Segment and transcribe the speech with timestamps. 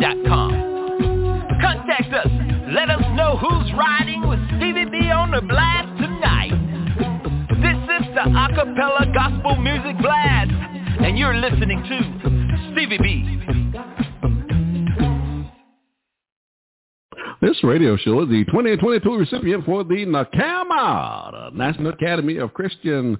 [0.00, 1.58] yahoo.com.
[1.60, 2.28] Contact us.
[2.72, 6.52] Let us know who's riding with Stevie B on the blast tonight.
[7.62, 10.50] This is the Acapella Gospel Music Blast,
[11.02, 13.34] and you're listening to Stevie B.
[17.40, 23.16] This radio show is the 2022 recipient for the NACAMA, the National Academy of Christian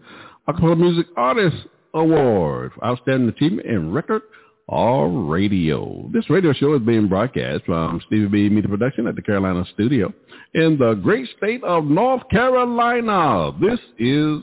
[0.48, 1.60] Acapella Music Artists
[1.94, 4.22] Award for Outstanding Achievement in Record
[4.68, 6.08] or Radio.
[6.12, 10.12] This radio show is being broadcast from Stevie B Media Production at the Carolina Studio
[10.54, 13.50] in the great state of North Carolina.
[13.60, 14.40] This is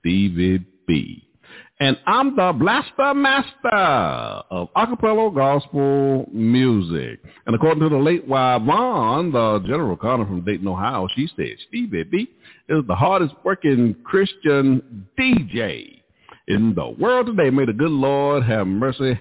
[0.00, 1.24] Stevie B.
[1.78, 7.20] And I'm the blaster master of acapella gospel music.
[7.46, 12.02] And according to the late Vaughn, the general Connor from Dayton, Ohio, she said Stevie
[12.02, 12.28] B
[12.68, 16.02] is the hardest working Christian DJ
[16.48, 17.48] in the world today.
[17.50, 19.18] May the good Lord have mercy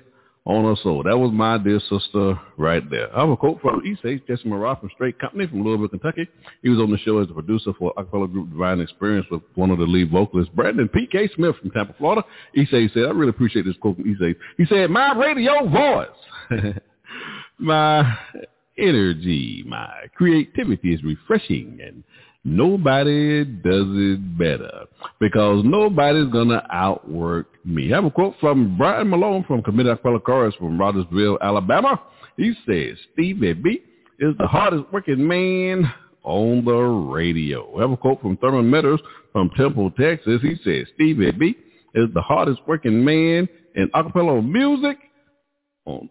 [0.50, 1.04] on her soul.
[1.04, 3.16] That was my dear sister right there.
[3.16, 6.28] I have a quote from Issei Jesse Marat from Straight Company from Louisville, Kentucky.
[6.64, 9.70] He was on the show as a producer for acapella group Divine Experience with one
[9.70, 11.30] of the lead vocalists, Brandon P.K.
[11.36, 12.24] Smith from Tampa, Florida.
[12.58, 14.36] Issei said, I really appreciate this quote from Issei.
[14.58, 16.74] He said, my radio voice,
[17.60, 18.18] my
[18.76, 22.04] energy, my creativity is refreshing and
[22.46, 24.86] Nobody does it better
[25.20, 27.92] because nobody's going to outwork me.
[27.92, 32.02] I have a quote from Brian Malone from Committed Acapella Chorus from Rogersville, Alabama.
[32.38, 33.82] He says, Stevie B
[34.20, 35.92] is the hardest working man
[36.24, 37.78] on the radio.
[37.78, 39.02] I have a quote from Thurman Meadows
[39.34, 40.42] from Temple, Texas.
[40.42, 41.58] He says, Stevie B
[41.96, 44.98] is the hardest working man in acapella music
[45.86, 46.10] on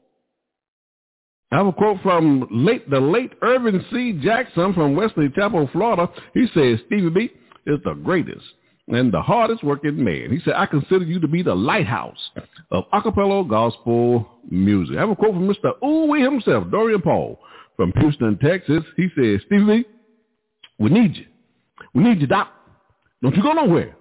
[1.50, 4.12] I have a quote from late, the late Irvin C.
[4.22, 6.08] Jackson from Wesley Chapel, Florida.
[6.34, 7.30] He says, Stevie B
[7.66, 8.44] is the greatest
[8.88, 10.30] and the hardest working man.
[10.30, 12.18] He said, I consider you to be the lighthouse
[12.70, 14.96] of acapella gospel music.
[14.96, 15.72] I have a quote from Mr.
[15.84, 17.38] Ooh himself, Dorian Paul
[17.76, 18.82] from Houston, Texas.
[18.96, 19.84] He says, Stevie B,
[20.78, 21.26] we need you.
[21.94, 22.52] We need you, Doc.
[23.22, 23.96] Don't you go nowhere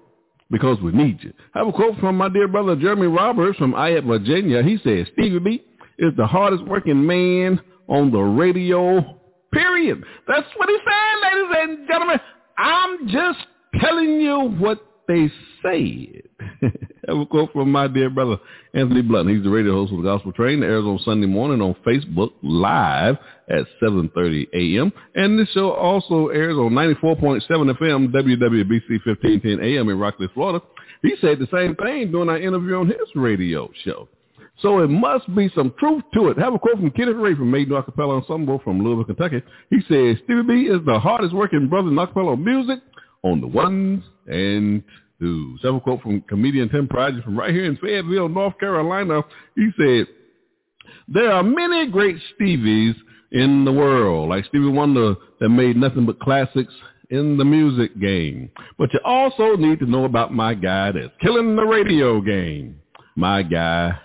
[0.49, 1.33] because we need you.
[1.53, 4.63] I have a quote from my dear brother Jeremy Roberts from Ayette, Virginia.
[4.63, 5.63] He says, Stevie B,
[5.99, 9.19] is the hardest working man on the radio,
[9.53, 10.03] period.
[10.27, 12.19] That's what he said, ladies and gentlemen.
[12.57, 13.39] I'm just
[13.81, 15.31] telling you what they
[15.61, 16.23] said.
[17.07, 18.37] Have a quote from my dear brother
[18.73, 19.29] Anthony Blunt.
[19.29, 22.33] He's the radio host of the Gospel Train that airs on Sunday morning on Facebook
[22.43, 23.15] live
[23.49, 24.91] at 7.30 a.m.
[25.15, 30.63] And this show also airs on 94.7 FM WWBC 1510 AM in Rockledge, Florida.
[31.01, 34.09] He said the same thing during our interview on his radio show.
[34.61, 36.37] So it must be some truth to it.
[36.37, 39.43] Have a quote from Kenneth Ray from Maiden Acapella Ensemble from Louisville, Kentucky.
[39.69, 42.79] He says, Stevie B is the hardest working brother in acapella music
[43.23, 44.83] on the ones and
[45.19, 45.59] twos.
[45.63, 49.21] I have a quote from comedian Tim Project from right here in Fayetteville, North Carolina.
[49.55, 50.07] He said,
[51.07, 52.95] there are many great Stevies
[53.31, 56.73] in the world, like Stevie Wonder that made nothing but classics
[57.09, 58.49] in the music game.
[58.77, 62.79] But you also need to know about my guy that's killing the radio game.
[63.15, 63.97] My guy,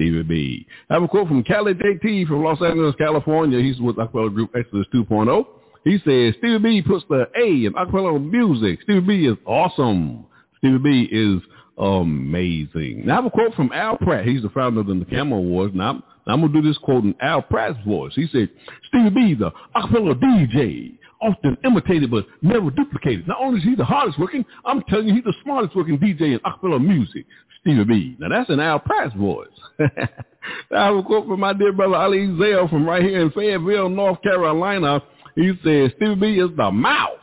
[0.00, 0.66] Stevie B.
[0.88, 3.60] I have a quote from Cali JT from Los Angeles, California.
[3.60, 5.46] He's with acapella group Exodus 2.0.
[5.84, 8.80] He says, Stevie B puts the A in acapella music.
[8.82, 10.24] Stevie B is awesome.
[10.56, 11.42] Stevie B is
[11.76, 13.04] amazing.
[13.04, 14.24] Now I have a quote from Al Pratt.
[14.24, 15.74] He's the founder of the NACAMA Awards.
[15.74, 18.14] Now I'm, I'm going to do this quote in Al Pratt's voice.
[18.14, 18.48] He said,
[18.88, 23.26] Stevie B, the acapella DJ, often imitated but never duplicated.
[23.28, 26.32] Not only is he the hardest working, I'm telling you he's the smartest working DJ
[26.32, 27.26] in acapella music.
[27.60, 28.16] Stevie B.
[28.18, 29.48] Now that's an Al Pratt's voice.
[29.80, 33.90] I have a quote from my dear brother Ali Zell from right here in Fayetteville,
[33.90, 35.02] North Carolina.
[35.36, 37.18] He says Stevie B is the mouth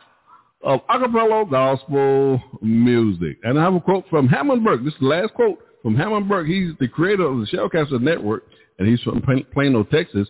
[0.62, 3.38] of acapella gospel music.
[3.42, 4.84] And I have a quote from Hammond Burke.
[4.84, 6.46] This is the last quote from Hammond Burke.
[6.46, 8.44] He's the creator of the Shellcaster Network,
[8.78, 9.22] and he's from
[9.52, 10.28] Plano, Texas.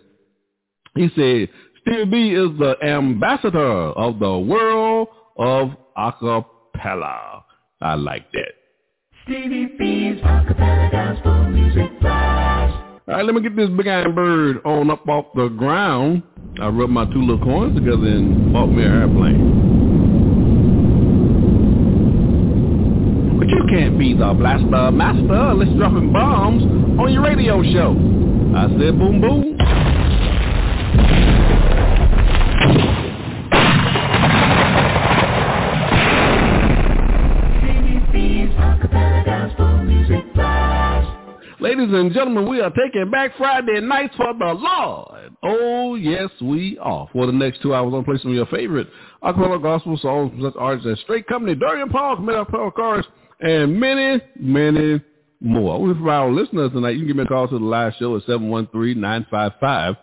[0.94, 1.48] He said,
[1.88, 5.08] Stevie B is the ambassador of the world
[5.38, 7.42] of acapella.
[7.80, 8.52] I like that.
[9.24, 12.74] Stevie B's acapella gospel music blast.
[13.08, 16.24] All right, let me get this big iron bird on up off the ground.
[16.60, 19.38] I rubbed my two little coins together and bought me an airplane.
[23.38, 26.62] But you can't be the blaster master unless you're dropping bombs
[27.00, 27.96] on your radio show.
[28.54, 30.07] I said boom boom.
[41.60, 45.34] Ladies and gentlemen, we are taking back Friday nights for the Lord.
[45.42, 47.08] Oh, yes, we are.
[47.12, 48.86] For the next two hours, I'm going to play some of your favorite
[49.24, 53.06] acapella gospel songs from such artists as Straight Company, Dorian Paul, Camille Paul Chorus,
[53.40, 55.00] and many, many
[55.40, 55.82] more.
[55.82, 58.16] We for our listeners tonight, you can give me a call to the live show
[58.16, 59.96] at 713-955-0508.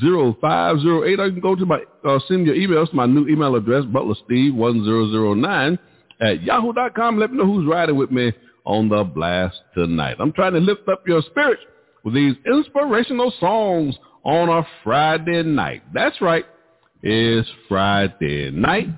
[0.00, 3.84] Or you can go to my, uh, send your emails to my new email address,
[3.84, 5.78] butlersteve1009
[6.22, 7.18] at yahoo.com.
[7.18, 8.32] Let me know who's riding with me
[8.64, 10.16] on the blast tonight.
[10.18, 11.62] I'm trying to lift up your spirits
[12.02, 15.82] with these inspirational songs on a Friday night.
[15.92, 16.44] That's right.
[17.02, 18.88] It's Friday night.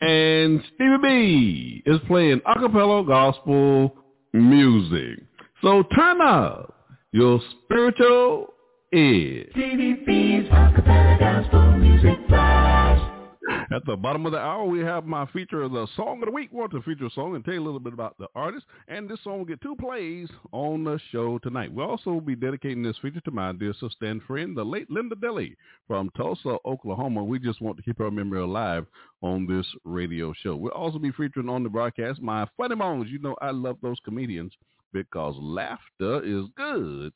[0.00, 3.94] And Stevie B is playing acapella gospel
[4.32, 5.20] music.
[5.62, 6.74] So turn up
[7.12, 8.48] your spiritual
[8.92, 9.46] ear.
[9.52, 13.11] Stevie B's acapella gospel music blast.
[13.72, 16.30] At the bottom of the hour, we have my feature of the Song of the
[16.30, 16.52] Week.
[16.52, 18.66] want to feature a song and tell you a little bit about the artist.
[18.88, 21.72] And this song will get two plays on the show tonight.
[21.72, 25.14] We'll also be dedicating this feature to my dear sister and friend, the late Linda
[25.14, 27.24] Deli from Tulsa, Oklahoma.
[27.24, 28.84] We just want to keep her memory alive
[29.22, 30.54] on this radio show.
[30.54, 33.10] We'll also be featuring on the broadcast my Funny Bones.
[33.10, 34.52] You know I love those comedians
[34.92, 37.14] because laughter is good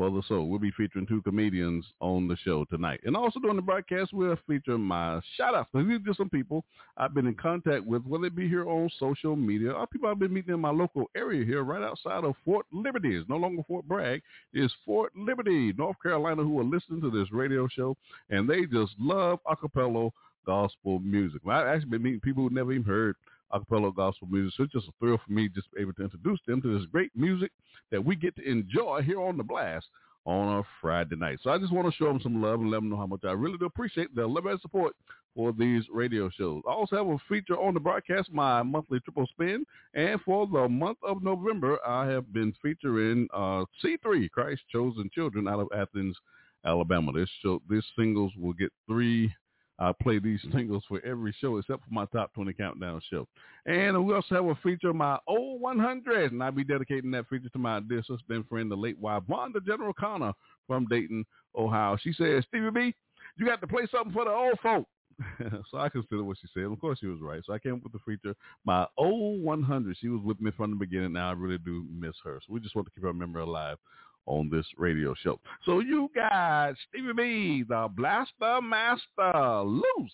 [0.00, 0.48] for the soul.
[0.48, 3.00] We'll be featuring two comedians on the show tonight.
[3.04, 5.68] And also during the broadcast, we'll feature my shout outs.
[5.74, 6.64] These are just some people
[6.96, 10.18] I've been in contact with, whether it be here on social media or people I've
[10.18, 13.14] been meeting in my local area here right outside of Fort Liberty.
[13.14, 14.22] It's no longer Fort Bragg.
[14.54, 17.94] It's Fort Liberty, North Carolina, who are listening to this radio show
[18.30, 20.10] and they just love acapella
[20.46, 21.42] gospel music.
[21.46, 23.16] I've actually been meeting people who never even heard
[23.52, 24.54] acapella gospel music.
[24.56, 26.78] So it's just a thrill for me just to be able to introduce them to
[26.78, 27.52] this great music
[27.90, 29.86] that we get to enjoy here on the blast
[30.26, 31.38] on a Friday night.
[31.42, 33.20] So I just want to show them some love and let them know how much
[33.24, 34.94] I really do appreciate their love and support
[35.34, 36.62] for these radio shows.
[36.68, 39.64] I also have a feature on the broadcast, my monthly triple spin.
[39.94, 45.48] And for the month of November, I have been featuring uh, C3, Christ Chosen Children
[45.48, 46.16] out of Athens,
[46.64, 47.12] Alabama.
[47.12, 49.32] This show, this singles will get three
[49.80, 53.26] I play these singles for every show except for my top 20 countdown show.
[53.66, 57.48] And we also have a feature my old 100, and I'll be dedicating that feature
[57.48, 60.32] to my dear sister and friend, the late wife, Wanda General Connor
[60.66, 61.24] from Dayton,
[61.56, 61.96] Ohio.
[62.00, 62.94] She says, Stevie B,
[63.36, 64.86] you got to play something for the old folk.
[65.70, 66.64] so I consider what she said.
[66.64, 67.42] Of course, she was right.
[67.44, 68.34] So I came up with the feature,
[68.64, 69.96] my old 100.
[70.00, 71.12] She was with me from the beginning.
[71.12, 72.40] Now I really do miss her.
[72.46, 73.76] So we just want to keep her memory alive
[74.26, 75.40] on this radio show.
[75.64, 80.12] So you got Stevie B, the Blaster Master, loose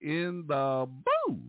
[0.00, 0.86] in the
[1.26, 1.40] booth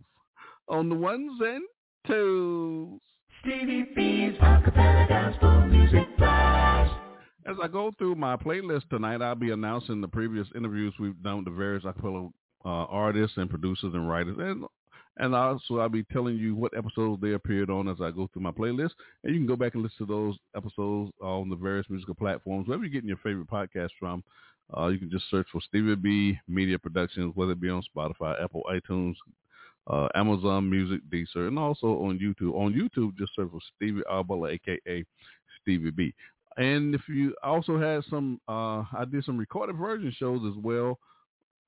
[0.68, 1.62] on the ones and
[2.06, 3.00] twos.
[3.40, 6.92] Stevie B's acapella gospel music blast.
[7.46, 11.36] As I go through my playlist tonight, I'll be announcing the previous interviews we've done
[11.36, 12.32] with the various acapella
[12.64, 14.64] uh, artists and producers and writers, and
[15.18, 18.42] and also I'll be telling you what episodes they appeared on as I go through
[18.42, 18.90] my playlist.
[19.24, 22.66] And you can go back and listen to those episodes on the various musical platforms,
[22.66, 24.22] wherever you're getting your favorite podcast from.
[24.76, 28.42] Uh, you can just search for Stevie B Media Productions, whether it be on Spotify,
[28.42, 29.14] Apple, iTunes,
[29.88, 32.54] uh, Amazon Music, Deezer, and also on YouTube.
[32.54, 35.04] On YouTube, just search for Stevie Arbella, aka
[35.62, 36.12] Stevie B.
[36.56, 40.98] And if you also had some, uh, I did some recorded version shows as well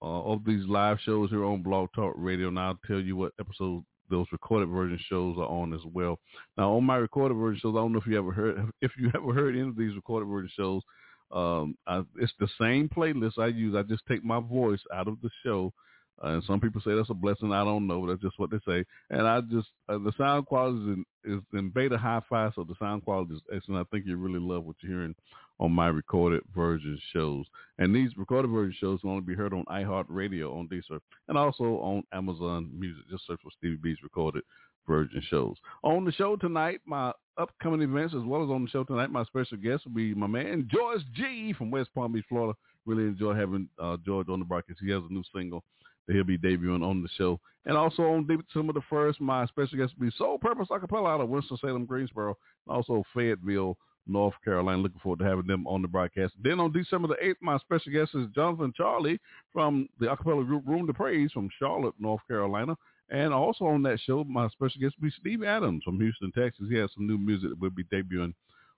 [0.02, 3.32] uh, of these live shows here on Blog Talk Radio, and I'll tell you what
[3.40, 6.18] episode those recorded version shows are on as well.
[6.56, 9.10] Now, on my recorded version shows, I don't know if you ever heard if you
[9.14, 10.82] ever heard any of these recorded version shows.
[11.30, 13.74] Um, I, it's the same playlist I use.
[13.74, 15.72] I just take my voice out of the show.
[16.22, 17.52] Uh, and some people say that's a blessing.
[17.52, 18.06] I don't know.
[18.06, 18.84] That's just what they say.
[19.10, 22.74] And I just uh, the sound quality is in, is in beta hi-fi, so the
[22.78, 23.86] sound quality is excellent.
[23.86, 25.14] I think you really love what you're hearing
[25.60, 27.44] on my recorded version shows.
[27.78, 31.64] And these recorded version shows will only be heard on iHeartRadio on Deezer and also
[31.64, 33.02] on Amazon Music.
[33.10, 34.42] Just search for Stevie B's recorded
[34.86, 35.56] version shows.
[35.82, 39.24] On the show tonight, my upcoming events as well as on the show tonight, my
[39.24, 42.56] special guest will be my man George Gee from West Palm Beach, Florida.
[42.86, 44.80] Really enjoy having uh, George on the broadcast.
[44.80, 45.62] He has a new single
[46.08, 47.38] that he'll be debuting on the show.
[47.66, 51.20] And also on December the 1st, my special guest will be Soul Purpose Acapella out
[51.20, 52.36] of Winston-Salem, Greensboro,
[52.66, 54.80] and also Fayetteville, North Carolina.
[54.80, 56.32] Looking forward to having them on the broadcast.
[56.42, 59.20] Then on December the 8th, my special guest is Jonathan Charlie
[59.52, 62.74] from the acapella group Room to Praise from Charlotte, North Carolina.
[63.10, 66.66] And also on that show, my special guest will be Steve Adams from Houston, Texas.
[66.70, 68.34] He has some new music that will be debuting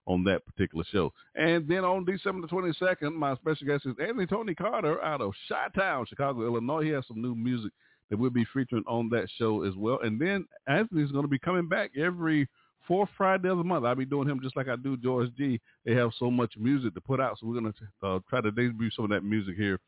[0.06, 1.12] on that particular show.
[1.34, 5.32] And then on December the 22nd, my special guest is Anthony Tony Carter out of
[5.48, 6.82] Chi-Town, Chicago, Illinois.
[6.82, 7.72] He has some new music
[8.08, 10.00] that we'll be featuring on that show as well.
[10.02, 12.48] And then Anthony's going to be coming back every
[12.86, 13.84] fourth Friday of the month.
[13.84, 15.60] I'll be doing him just like I do George Gee.
[15.84, 18.50] They have so much music to put out, so we're going to uh, try to
[18.50, 19.78] debut some of that music here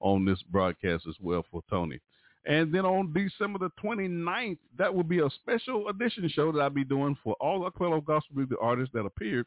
[0.00, 2.00] on this broadcast as well for Tony.
[2.48, 6.70] And then on December the 29th, that will be a special edition show that I'll
[6.70, 9.46] be doing for all the acapella gospel music artists that appeared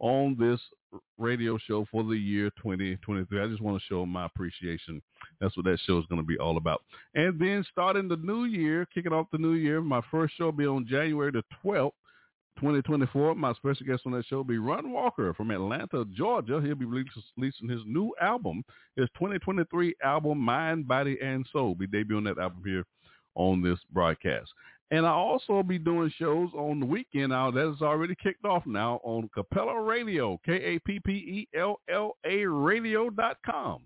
[0.00, 0.60] on this
[1.16, 3.40] radio show for the year 2023.
[3.40, 5.00] I just want to show my appreciation.
[5.40, 6.82] That's what that show is going to be all about.
[7.14, 10.52] And then starting the new year, kicking off the new year, my first show will
[10.52, 11.92] be on January the 12th.
[12.60, 13.34] 2024.
[13.34, 16.60] My special guest on that show will be Ron Walker from Atlanta, Georgia.
[16.62, 18.62] He'll be releasing his new album,
[18.96, 21.74] his 2023 album, Mind, Body, and Soul.
[21.74, 22.84] Be debuting that album here
[23.34, 24.50] on this broadcast.
[24.92, 28.66] And I also be doing shows on the weekend now that is already kicked off
[28.66, 33.82] now on Kappella Radio, Kappella Radio, K-A-P-P-E-L-L-A radio.com.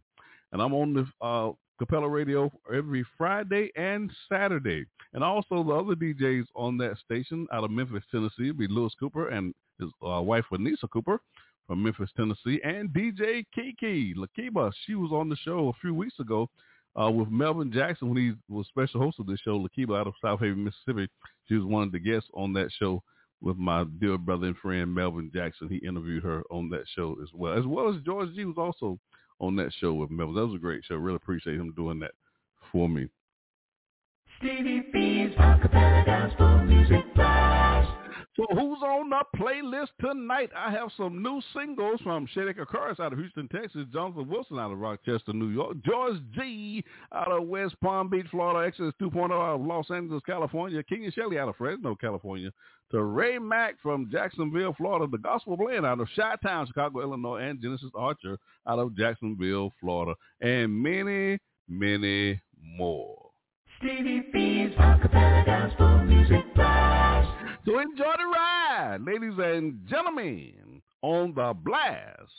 [0.52, 1.50] And I'm on the uh,
[1.81, 4.85] Kappella Radio every Friday and Saturday.
[5.12, 9.28] And also the other DJs on that station out of Memphis, Tennessee be Lewis Cooper
[9.28, 11.21] and his uh, wife, Anissa Cooper
[11.66, 14.73] from Memphis, Tennessee, and DJ Kiki Lakiba.
[14.87, 16.49] She was on the show a few weeks ago
[17.00, 20.14] uh, with Melvin Jackson when he was special host of this show, Lakiba out of
[20.23, 21.09] South Haven, Mississippi.
[21.49, 23.02] She was one of the guests on that show
[23.40, 25.69] with my dear brother and friend Melvin Jackson.
[25.69, 28.99] He interviewed her on that show as well, as well as George Gee was also
[29.41, 30.35] on that show with Melvin.
[30.35, 30.97] That was a great show.
[30.97, 32.12] Really appreciate him doing that
[32.73, 33.09] for me.
[34.38, 37.05] Stevie B's Acapella Gospel Music.
[38.37, 40.50] So who's on the playlist tonight?
[40.56, 44.73] I have some new singles from Shedeka Curtis out of Houston, Texas, Jonathan Wilson out
[44.73, 49.54] of Rochester, New York, George Gee out of West Palm Beach, Florida, Exodus 2.0 out
[49.54, 52.50] of Los Angeles, California, King and Shelley out of Fresno, California,
[52.92, 57.90] Teray Mack from Jacksonville, Florida, the Gospel Blend out of Chi-Town, Chicago, Illinois, and Genesis
[57.94, 63.30] Archer out of Jacksonville, Florida, and many, many more.
[63.78, 66.44] Stevie B's Acapella Gospel Music.
[67.66, 72.30] So enjoy the ride, ladies and gentlemen, on the blast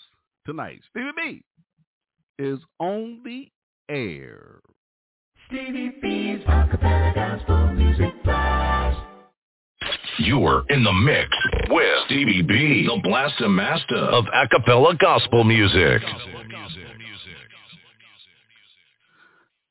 [0.46, 0.82] tonight.
[0.92, 1.44] Stevie B
[2.38, 3.48] is on the
[3.90, 4.60] air.
[5.48, 9.00] Stevie B's Acapella Gospel Music Blast.
[10.20, 11.30] You're in the mix
[11.70, 16.04] with Stevie B, the Blaster Master of acapella gospel music.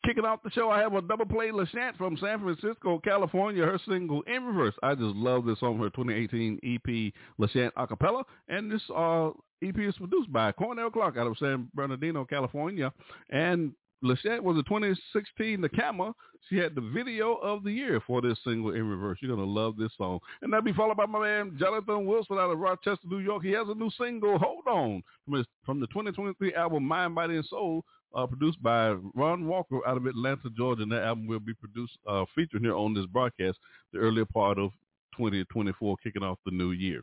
[0.04, 3.64] Kicking off the show, I have a double play LaShant from San Francisco, California.
[3.64, 5.78] Her single "In Reverse." I just love this song.
[5.78, 9.28] Her 2018 EP LaShant Acapella, and this uh,
[9.62, 12.92] EP is produced by Cornell Clark out of San Bernardino, California.
[13.30, 13.72] And
[14.04, 16.12] LaShant was a 2016 NACAMA.
[16.50, 19.18] She had the video of the year for this single in reverse.
[19.22, 22.50] You're gonna love this song, and that'll be followed by my man Jonathan Wilson out
[22.50, 23.42] of Rochester, New York.
[23.42, 27.36] He has a new single, "Hold On," from his, from the 2023 album "Mind, Body,
[27.36, 31.40] and Soul." Uh, produced by Ron Walker out of Atlanta, Georgia, and that album will
[31.40, 33.58] be produced, uh, featured here on this broadcast
[33.92, 34.70] the earlier part of
[35.16, 37.02] 2024, kicking off the new year.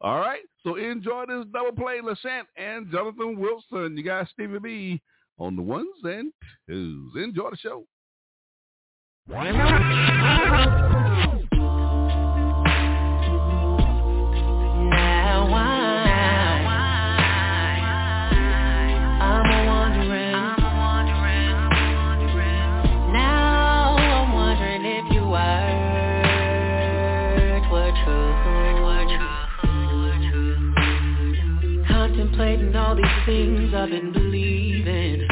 [0.00, 3.96] All right, so enjoy this double play, LaShant and Jonathan Wilson.
[3.96, 5.02] You got Stevie B
[5.38, 6.32] on the ones and
[6.68, 7.12] twos.
[7.16, 7.84] Enjoy the show.
[32.92, 35.26] All these things I've been believing.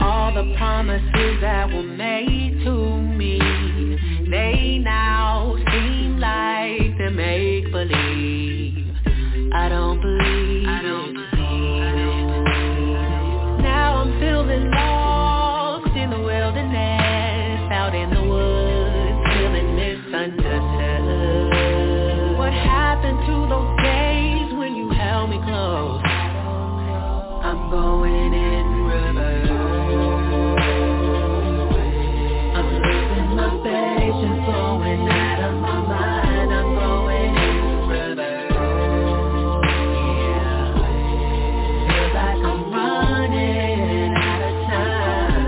[0.00, 3.38] All the promises that were made to me.
[4.28, 8.96] They now seem like they make believe.
[9.54, 10.19] I don't believe.
[32.52, 36.50] I'm losing my patience, flowing out of my mind.
[36.52, 38.52] I'm going in reverse.
[40.28, 40.76] Yeah,
[41.88, 45.44] feels like I'm running out of time.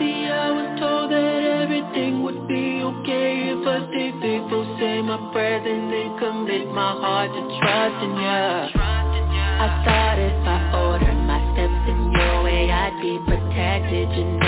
[0.00, 5.18] See, I was told that everything would be okay if I stayed faithful, say my
[5.32, 8.83] prayers, and then commit my heart to trusting you.
[9.64, 14.12] I thought if I ordered my steps in your way, I'd be protected.
[14.12, 14.43] You know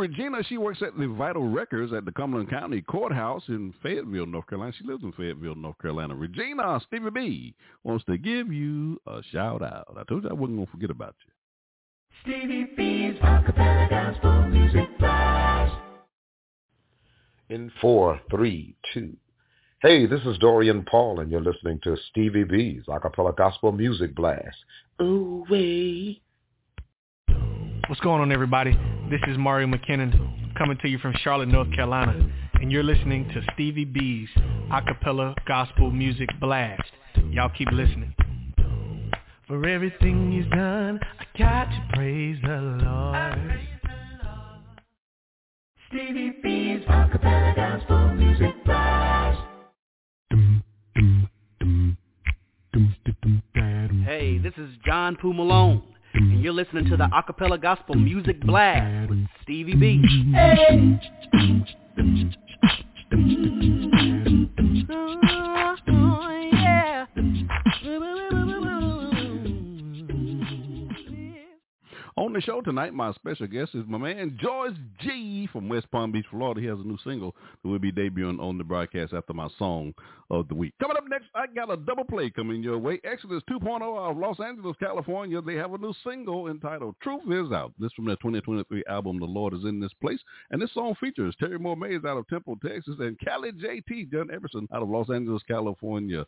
[0.00, 4.46] Regina, she works at the Vital Records at the Cumberland County Courthouse in Fayetteville, North
[4.46, 4.72] Carolina.
[4.78, 6.14] She lives in Fayetteville, North Carolina.
[6.14, 9.94] Regina, Stevie B wants to give you a shout out.
[9.94, 11.32] I told you I wasn't going to forget about you.
[12.22, 15.76] Stevie B's acapella gospel music blast.
[17.50, 19.14] In four, three, two.
[19.82, 24.56] Hey, this is Dorian Paul, and you're listening to Stevie B's acapella gospel music blast.
[25.02, 26.22] Ooh wee.
[27.88, 28.78] What's going on, everybody?
[29.10, 33.42] This is Mario McKinnon coming to you from Charlotte, North Carolina, and you're listening to
[33.54, 34.28] Stevie B's
[34.70, 36.82] acapella gospel music blast.
[37.30, 38.14] Y'all keep listening.
[39.48, 43.60] For everything he's done, I got to praise the Lord.
[45.88, 49.40] Stevie B's acapella gospel music blast.
[54.04, 55.82] Hey, this is John Poo Malone
[56.14, 60.02] and you're listening to the Acapella Gospel Music Blast with Stevie B.
[72.16, 76.10] On the show tonight, my special guest is my man George Gee from West Palm
[76.10, 76.60] Beach, Florida.
[76.60, 79.94] He has a new single that will be debuting on the broadcast after my song
[80.28, 80.74] of the week.
[80.80, 83.00] Coming up next, I got a double play coming your way.
[83.04, 85.40] Exodus 2.0 out of Los Angeles, California.
[85.40, 87.72] They have a new single entitled Truth Is Out.
[87.78, 90.20] This from their 2023 album, The Lord Is In This Place.
[90.50, 94.30] And this song features Terry Moore Mays out of Temple, Texas, and Cali JT, John
[94.32, 96.24] Everson out of Los Angeles, California.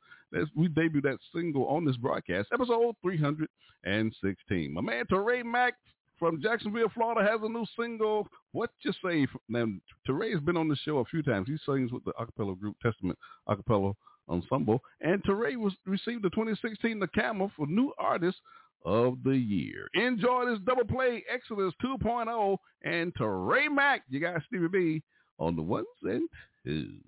[0.57, 4.73] we debuted that single on this broadcast, episode 316.
[4.73, 5.75] My man Teray Mack
[6.23, 8.29] from Jacksonville, Florida, has a new single.
[8.53, 9.27] What you say?
[9.49, 9.67] Now,
[10.09, 11.49] Teray's been on the show a few times.
[11.49, 13.93] He sings with the acapella group Testament Acapella
[14.29, 18.39] Ensemble, and Teray was received the 2016 NACAMA for New Artist
[18.85, 19.89] of the Year.
[19.95, 24.03] Enjoy this double play, Exodus 2.0, and Teray Mack.
[24.09, 25.03] You got Stevie B
[25.41, 26.29] on the ones and
[26.65, 27.03] twos.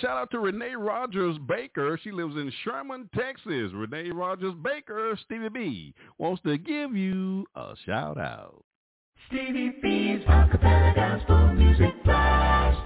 [0.00, 1.98] Shout out to Renee Rogers Baker.
[2.02, 3.70] She lives in Sherman, Texas.
[3.74, 8.64] Renee Rogers Baker, Stevie B, wants to give you a shout out.
[9.28, 12.80] Stevie B's Acapella Gospel Music Blast.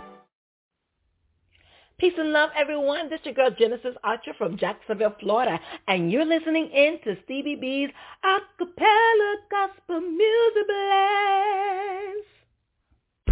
[1.98, 3.08] Peace and love, everyone.
[3.08, 7.56] This is your girl Genesis Archer from Jacksonville, Florida, and you're listening in to Stevie
[7.56, 7.90] B's
[8.24, 12.33] Acapella Gospel Music Blast.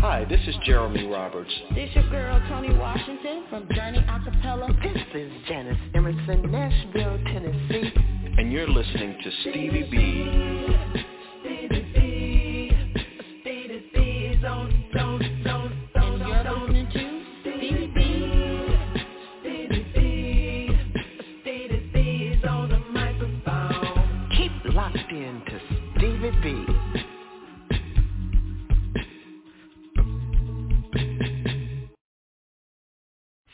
[0.02, 1.52] Hi, this is Jeremy Roberts.
[1.76, 4.66] This your girl Tony Washington from Journey Acapella.
[4.82, 7.92] This is Janice Emerson, Nashville, Tennessee.
[8.36, 10.66] And you're listening to Stevie B.
[11.40, 12.01] Stevie B.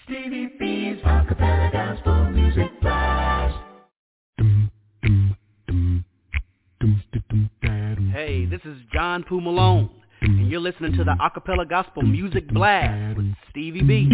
[0.09, 3.55] Stevie B's Acapella Gospel Music Blast.
[8.11, 9.91] Hey, this is John Poo Malone,
[10.23, 14.09] and you're listening to the Acapella Gospel Music Blast with Stevie B.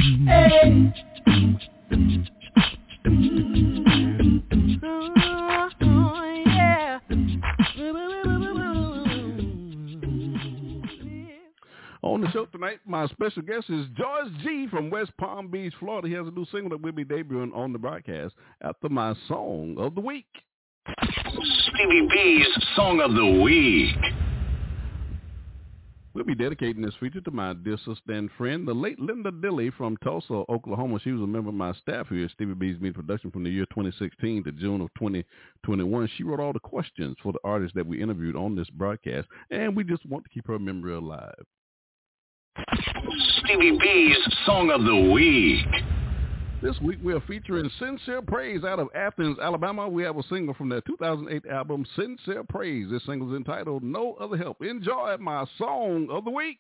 [12.05, 16.07] On the show tonight, my special guest is George Gee from West Palm Beach, Florida.
[16.07, 19.77] He has a new single that will be debuting on the broadcast after my song
[19.79, 20.27] of the week.
[20.87, 23.97] Stevie B's Song of the Week.
[26.13, 29.71] We'll be dedicating this feature to my dear sister and friend, the late Linda Dilly
[29.71, 31.01] from Tulsa, Oklahoma.
[31.03, 33.51] She was a member of my staff here at Stevie B's Media Production from the
[33.51, 36.11] year 2016 to June of 2021.
[36.19, 39.75] She wrote all the questions for the artists that we interviewed on this broadcast, and
[39.75, 41.33] we just want to keep her memory alive.
[43.39, 45.67] Stevie B's Song of the Week.
[46.63, 49.89] This week we are featuring Sincere Praise out of Athens, Alabama.
[49.89, 52.89] We have a single from their 2008 album, Sincere Praise.
[52.91, 54.63] This single is entitled No Other Help.
[54.63, 56.59] Enjoy my song of the week.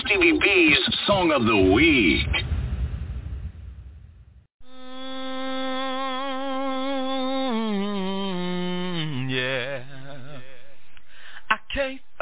[0.00, 2.55] Stevie B's Song of the Week.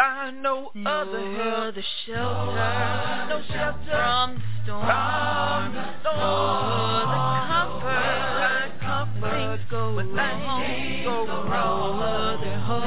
[0.04, 1.74] Find no, other help.
[1.74, 7.08] the shelter, No shelter from the storm, from the storm.
[7.08, 12.02] The comfort, No comfort things go when wrong, things go wrong, wrong.
[12.02, 12.84] other hope,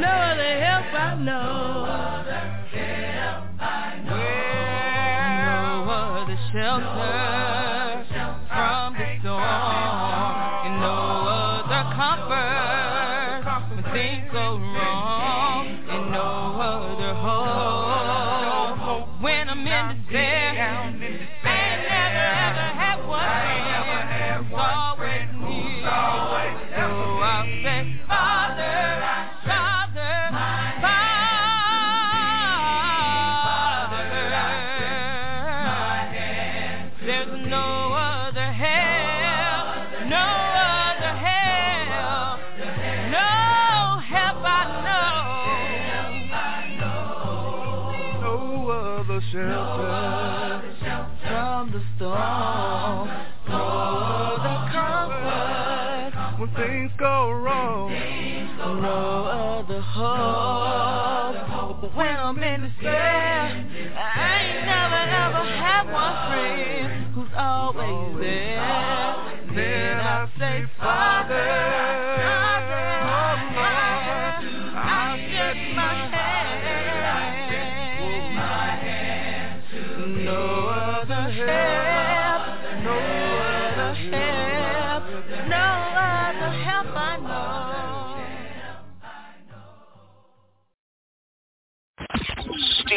[0.03, 1.39] other help no
[1.85, 2.41] other
[2.71, 4.17] help i know.
[5.43, 8.05] No other shelter
[8.47, 10.79] from the storm?
[10.79, 10.97] No
[11.27, 12.49] other cover
[13.43, 15.65] from things so wrong.
[16.11, 16.27] No
[16.61, 20.03] other hope when I'm in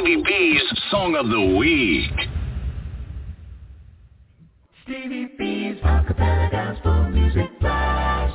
[0.06, 2.12] Stevie B's Song of the Week.
[4.84, 8.32] Stevie B's acapella gospel music blast.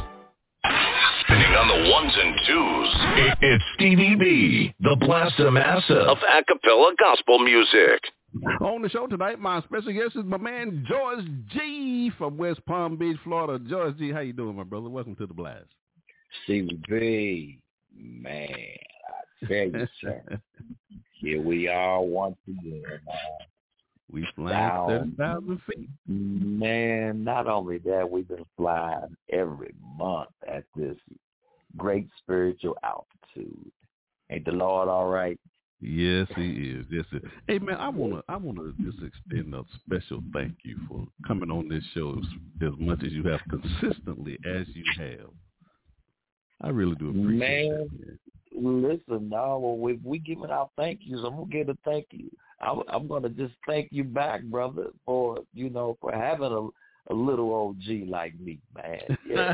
[1.21, 3.37] Spinning on the ones and twos.
[3.41, 8.01] It's Stevie B, the Blaster Master of acapella gospel music.
[8.59, 12.97] On the show tonight, my special guest is my man George Gee from West Palm
[12.97, 13.63] Beach, Florida.
[13.69, 14.89] George Gee, how you doing, my brother?
[14.89, 15.67] Welcome to the blast.
[16.43, 17.59] Stevie B,
[17.97, 20.21] man, I tell you, sir.
[21.21, 22.81] Here we are once again.
[22.83, 22.99] Man.
[24.11, 25.89] We flying seven thousand feet.
[26.07, 30.97] Man, not only that, we've been flying every month at this
[31.77, 33.71] great spiritual altitude.
[34.31, 35.39] Ain't the Lord all right?
[35.79, 36.85] Yes, he is.
[36.89, 37.23] Yes, he is.
[37.47, 41.69] Hey man, I wanna I wanna just extend a special thank you for coming on
[41.69, 45.29] this show as, as much as you have consistently as you have.
[46.61, 48.07] I really do appreciate Man, that.
[48.07, 48.19] Man.
[48.53, 51.21] Listen, now we we giving out thank yous.
[51.25, 52.29] I'm gonna get a thank you.
[52.59, 57.13] I'm, I'm gonna just thank you back, brother, for you know for having a a
[57.13, 59.17] little old G like me, man.
[59.27, 59.53] Yeah,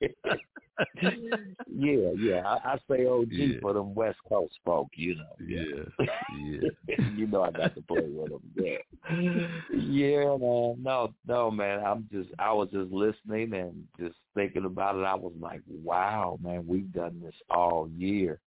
[1.02, 2.42] yeah, yeah.
[2.44, 3.58] I, I say OG Yeah.
[3.60, 5.36] for them West Coast folk, you know.
[5.46, 6.06] Yeah,
[6.40, 6.96] yeah.
[7.14, 8.40] you know I got to play with them.
[8.54, 10.76] Yeah, yeah, man.
[10.82, 11.82] No, no, man.
[11.84, 15.04] I'm just, I was just listening and just thinking about it.
[15.04, 18.40] I was like, wow, man, we've done this all year,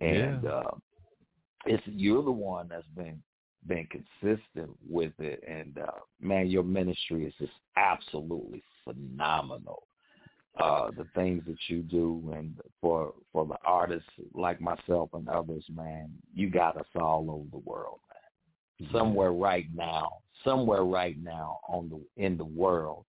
[0.00, 0.48] and Yeah.
[0.50, 0.70] uh,
[1.66, 3.20] it's you're the one that's been
[3.66, 9.82] been consistent with it, and uh, man, your ministry is just absolutely phenomenal.
[10.58, 15.64] Uh, the things that you do, and for for the artists like myself and others,
[15.74, 18.88] man, you got us all over the world, man.
[18.90, 20.08] Somewhere right now,
[20.44, 23.04] somewhere right now on the in the world,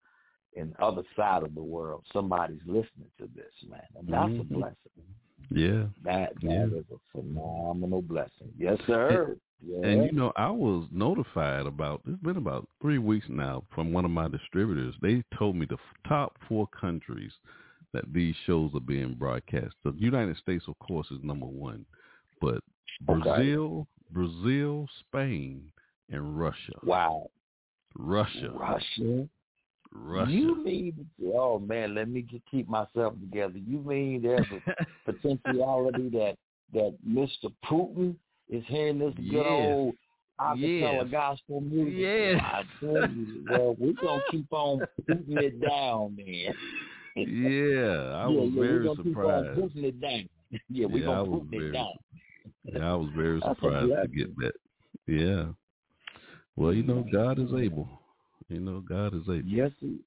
[0.54, 4.40] in the other side of the world, somebody's listening to this, man, and that's Mhm.
[4.40, 5.14] a blessing.
[5.50, 5.86] Yeah.
[6.02, 6.64] That that Yeah.
[6.64, 8.52] is a phenomenal blessing.
[8.58, 9.36] Yes, sir.
[9.64, 9.86] Yeah.
[9.86, 14.04] And you know, I was notified about it's been about three weeks now from one
[14.04, 14.94] of my distributors.
[15.02, 15.78] They told me the
[16.08, 17.32] top four countries
[17.92, 19.74] that these shows are being broadcast.
[19.84, 21.86] The United States, of course, is number one,
[22.40, 22.62] but
[23.08, 23.22] Okay.
[23.22, 25.70] Brazil, Brazil, Spain,
[26.10, 26.78] and Russia.
[26.82, 27.28] wow.
[27.98, 29.28] Russia, Russia.
[29.92, 30.30] Russia.
[30.30, 31.08] You mean?
[31.34, 33.58] Oh man, let me just keep myself together.
[33.58, 36.36] You mean there's a potentiality that
[36.74, 37.52] that Mr.
[37.64, 38.16] Putin
[38.48, 39.76] is hearing this good Yes.
[39.76, 39.94] old
[40.40, 41.10] acapella Yes.
[41.10, 41.98] gospel music?
[41.98, 42.40] Yes.
[42.42, 46.54] I tell you, well, we're gonna keep on putting it down, man.
[47.16, 49.74] yeah, I was yeah, very keep surprised.
[49.76, 50.28] it down.
[50.70, 51.92] Yeah, we're Yeah, gonna put it down.
[52.64, 54.52] Yeah, I was very surprised to get that.
[55.06, 55.46] Yeah.
[56.56, 57.88] Well, you know, God is able.
[58.48, 59.42] You know, God is able.
[59.44, 59.98] Yes, he,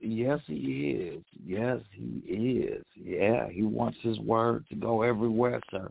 [0.00, 1.24] yes, he is.
[1.44, 2.84] Yes, he is.
[2.94, 5.90] Yeah, he wants his word to go everywhere, sir.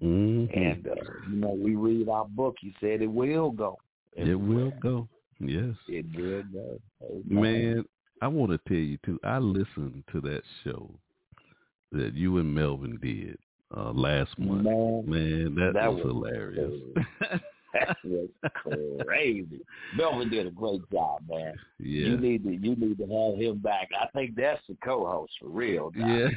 [0.00, 0.94] Hmm And uh,
[1.28, 2.56] you know, we read our book.
[2.60, 3.78] He said it will go.
[4.16, 5.08] it will go.
[5.40, 5.74] Yes.
[5.88, 6.80] It will go.
[7.02, 7.24] Amen.
[7.42, 7.84] Man,
[8.20, 9.18] I want to tell you too.
[9.24, 10.90] I listened to that show
[11.92, 13.36] that you and Melvin did
[13.76, 14.64] uh, last month.
[14.64, 16.72] Man, Man, that, that was, was hilarious.
[17.72, 18.28] that was
[19.06, 19.60] crazy.
[19.96, 21.54] Melvin did a great job, man.
[21.78, 22.08] yeah.
[22.08, 23.90] You need to you need to have him back.
[24.00, 25.92] I think that's the co-host for real.
[25.94, 26.06] Now.
[26.14, 26.28] Yeah.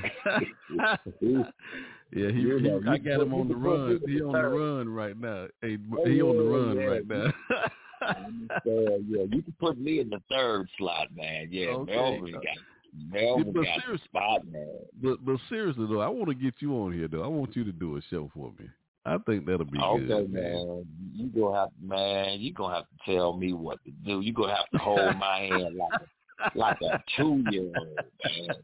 [1.21, 3.99] yeah, he, You he I got him on the run.
[4.07, 5.47] He on the run right now.
[5.61, 7.33] Hey, he on the run yeah, right now.
[8.63, 11.47] So, yeah, you can put me in the third slot, man.
[11.49, 11.95] Yeah, Okay.
[11.95, 12.43] Melvin got
[13.11, 14.67] Melvin but got spot, man.
[15.01, 17.23] But but seriously though, I want to get you on here though.
[17.23, 18.67] I want you to do a show for me.
[19.05, 20.85] I think that'll be Okay, good, man.
[21.13, 24.21] You gonna have man, you gonna have to tell me what to do.
[24.21, 28.55] You gonna have to hold my hand like a, like a two year old, man.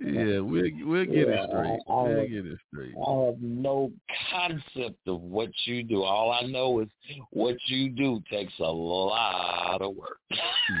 [0.00, 1.80] Yeah, we'll we'll get Yeah, it straight.
[1.88, 2.94] I- I- we'll get it straight.
[2.96, 3.92] I have no
[4.32, 6.02] concept of what you do.
[6.02, 6.88] All I know is
[7.30, 10.18] what you do takes a lot of work.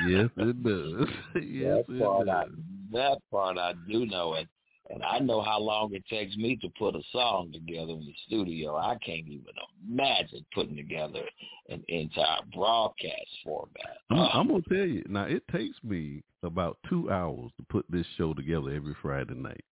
[0.08, 1.08] Yes, it does.
[1.42, 2.52] yes, that it part I does.
[2.92, 4.46] that part I do know and
[4.90, 8.14] and I know how long it takes me to put a song together in the
[8.26, 8.76] studio.
[8.76, 9.44] I can't even
[9.88, 11.22] imagine putting together
[11.68, 13.98] an entire broadcast format.
[14.10, 15.24] I'm, uh, I'm gonna tell you now.
[15.24, 19.64] It takes me about two hours to put this show together every Friday night.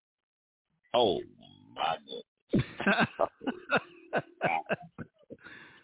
[0.94, 1.20] Oh
[1.74, 1.96] my
[2.52, 3.08] goodness.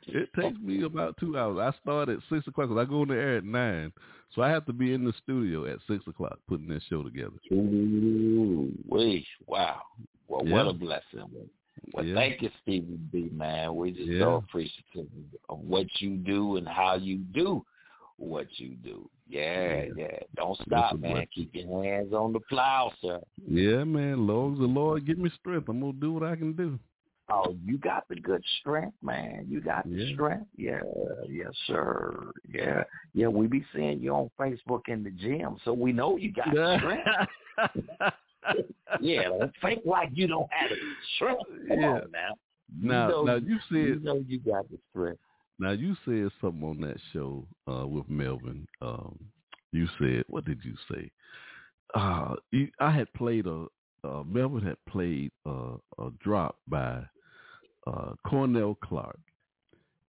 [0.07, 1.59] It takes me about two hours.
[1.59, 3.93] I start at six o'clock 'cause I go on the air at nine,
[4.35, 7.37] so I have to be in the studio at six o'clock putting this show together.
[7.53, 9.83] Ooh, wee, wow.
[10.29, 11.49] Well, what a blessing.
[11.93, 12.15] Well, Yeah.
[12.15, 13.75] thank you, Stevie B, man.
[13.75, 14.21] We're just Yeah.
[14.21, 15.09] so appreciative
[15.49, 17.65] of what you do and how you do
[18.17, 19.09] what you do.
[19.29, 20.19] Yeah, yeah.
[20.37, 21.13] Don't stop, man.
[21.13, 21.27] blessing.
[21.35, 23.21] Keep your hands on the plow, sir.
[23.49, 24.27] Yeah, man.
[24.27, 25.69] Lord, the Lord give me strength.
[25.69, 26.79] I'm gonna do what I can do.
[27.35, 29.47] Oh, you got the good strength, man.
[29.49, 30.13] You got the Yeah.
[30.13, 30.47] strength.
[30.57, 30.81] Yeah,
[31.29, 32.31] yes, sir.
[32.53, 33.29] Yeah, yeah.
[33.29, 36.79] We be seeing you on Facebook in the gym, so we know you got the
[36.79, 37.09] strength.
[39.01, 40.77] yeah, don't fake like you don't have the
[41.17, 41.43] strength.
[41.69, 41.85] Come Yeah.
[41.85, 42.35] on now.
[42.83, 45.21] You Now, know, now you you said know you got the strength.
[45.59, 48.67] now you said something on that show uh, with Melvin.
[48.81, 49.19] Um,
[49.73, 51.11] you said what did you say?
[51.95, 53.67] Uh, you, I had played a
[54.05, 57.03] uh, Melvin had played uh, a drop by
[57.87, 59.19] uh, Cornell Clark,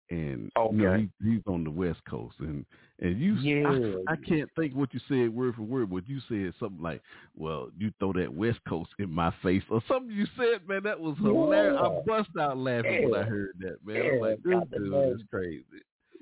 [0.09, 1.09] and you know, Okay.
[1.21, 2.65] he, he's on the West Coast, and
[2.99, 4.03] and you Yeah.
[4.07, 7.01] I, I can't think what you said word for word, but you said something like,
[7.35, 10.83] "Well, you throw that West Coast in my face," or something you said, man.
[10.83, 11.77] That was hilarious.
[11.79, 11.99] I Yeah.
[12.05, 14.01] bust out laughing when I heard that, man.
[14.01, 15.15] I'm like, this dude nerve.
[15.15, 15.63] is crazy.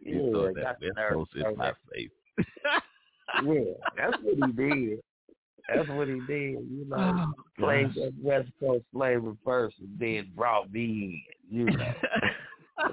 [0.04, 2.10] Yeah, You throw got that West Coast in my face.
[3.44, 5.00] Yeah, that's what he did.
[5.76, 6.68] That's what he did.
[6.70, 11.58] You know, Oh, played that West Coast flavor first, and then brought me in.
[11.58, 11.94] You know,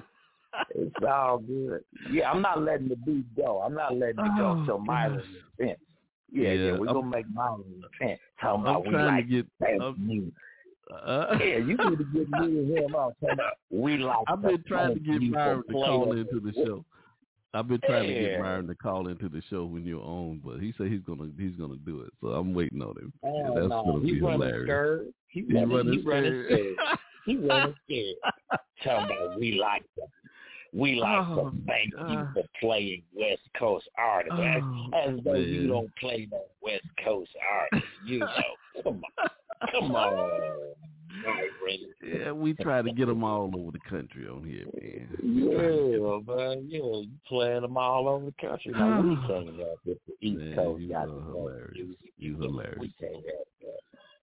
[0.75, 1.85] it's all good.
[2.11, 3.61] Yeah, I'm not letting the beat go.
[3.61, 5.27] I'm not letting it go Oh, till Myron gosh.
[5.59, 5.83] repents.
[6.33, 8.21] Yeah, yeah, Yeah, we're I'm- gonna make Myron repent.
[8.41, 9.99] Talking I'm about we trying to get.
[9.99, 10.33] music.
[11.05, 13.15] uh, Yeah, you need to get me and him out.
[13.71, 14.17] We like.
[14.29, 16.85] I've been trying to get Myron to call into the show.
[17.55, 18.39] I've been trying to get Yeah.
[18.43, 21.57] Myron to call into the show when you're on, but he said he's gonna he's
[21.57, 22.13] gonna do it.
[22.21, 23.13] So I'm waiting on him.
[23.23, 24.65] Oh, Yeah, that's no, gonna he be hilarious.
[24.67, 25.07] scared.
[25.29, 26.77] He He running, running he running scared.
[27.25, 28.17] he running scared.
[28.85, 30.09] Talking about we like them.
[30.75, 34.37] We like Oh, to thank you for playing West Coast artists.
[34.39, 37.89] Oh, as, Oh, as though you don't play no West Coast artists.
[38.05, 38.83] You know.
[38.83, 39.71] Come on.
[39.73, 40.75] Come on.
[42.03, 45.09] Yeah, we try to get them all over the country on here, man.
[45.23, 46.67] Yeah, man.
[46.69, 48.73] Yeah, you playing them all over the country.
[48.73, 50.01] Now we can't help it.
[50.07, 51.33] The East Man, Coast you got are to go.
[51.49, 51.97] hilarious.
[52.19, 52.79] You hilarious.
[52.81, 53.81] We can't help that.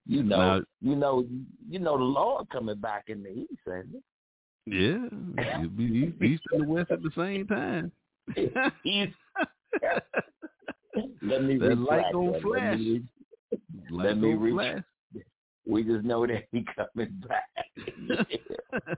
[0.08, 1.26] You know, Now- you know,
[1.70, 4.04] you know the Lord coming back in the East, ain't
[4.66, 5.08] Yeah,
[5.60, 7.92] you'll be east, and the west at the same time.
[8.36, 9.14] it?
[11.22, 12.72] Let me That light gonna flash.
[12.72, 13.02] Let me,
[13.90, 14.82] Light let me re-.
[15.68, 17.50] We just know that he coming back.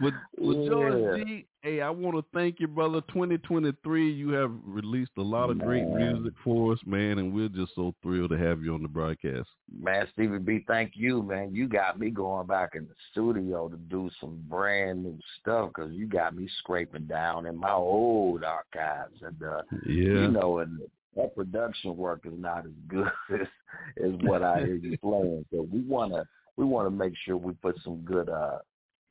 [0.00, 0.68] With with Yeah.
[0.68, 3.02] George hey, I want to thank you, brother.
[3.08, 7.74] 2023, you have released a lot of great music for us, man, and we're just
[7.74, 9.48] so thrilled to have you on the broadcast.
[9.70, 11.54] Man, Stevie B, thank you, man.
[11.54, 15.92] You got me going back in the studio to do some brand new stuff because
[15.92, 19.20] you got me scraping down in my old archives.
[19.20, 20.22] And, uh, Yeah.
[20.22, 20.80] you know, and
[21.16, 23.06] that production work is not as good
[23.40, 23.46] as,
[24.04, 25.44] as what I hear you playing.
[25.52, 26.24] So we want to
[26.56, 28.58] we want to make sure we put some good uh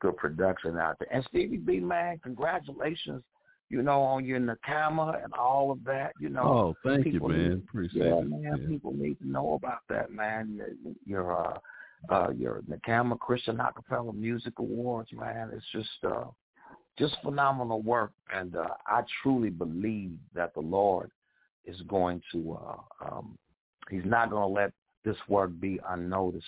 [0.02, 1.10] good production out there.
[1.12, 3.22] And Stevie B, man, congratulations,
[3.70, 6.14] you know, on your NACAMA and all of that.
[6.22, 7.50] You know, Oh, thank you, man.
[7.50, 8.30] need- Appreciate yeah, it.
[8.30, 8.42] man.
[8.62, 8.68] Yeah.
[8.68, 10.56] People need to know about that, man.
[10.56, 10.70] Your
[11.06, 11.58] your uh,
[12.14, 15.50] uh, your NACAMA Christian Acapella Music Awards, man.
[15.54, 16.26] It's just uh,
[16.98, 21.12] just phenomenal work, and uh, I truly believe that the Lord
[21.70, 22.58] is going to.
[22.62, 23.38] Uh, um,
[23.90, 24.72] he's not going to let
[25.06, 26.46] this work be unnoticed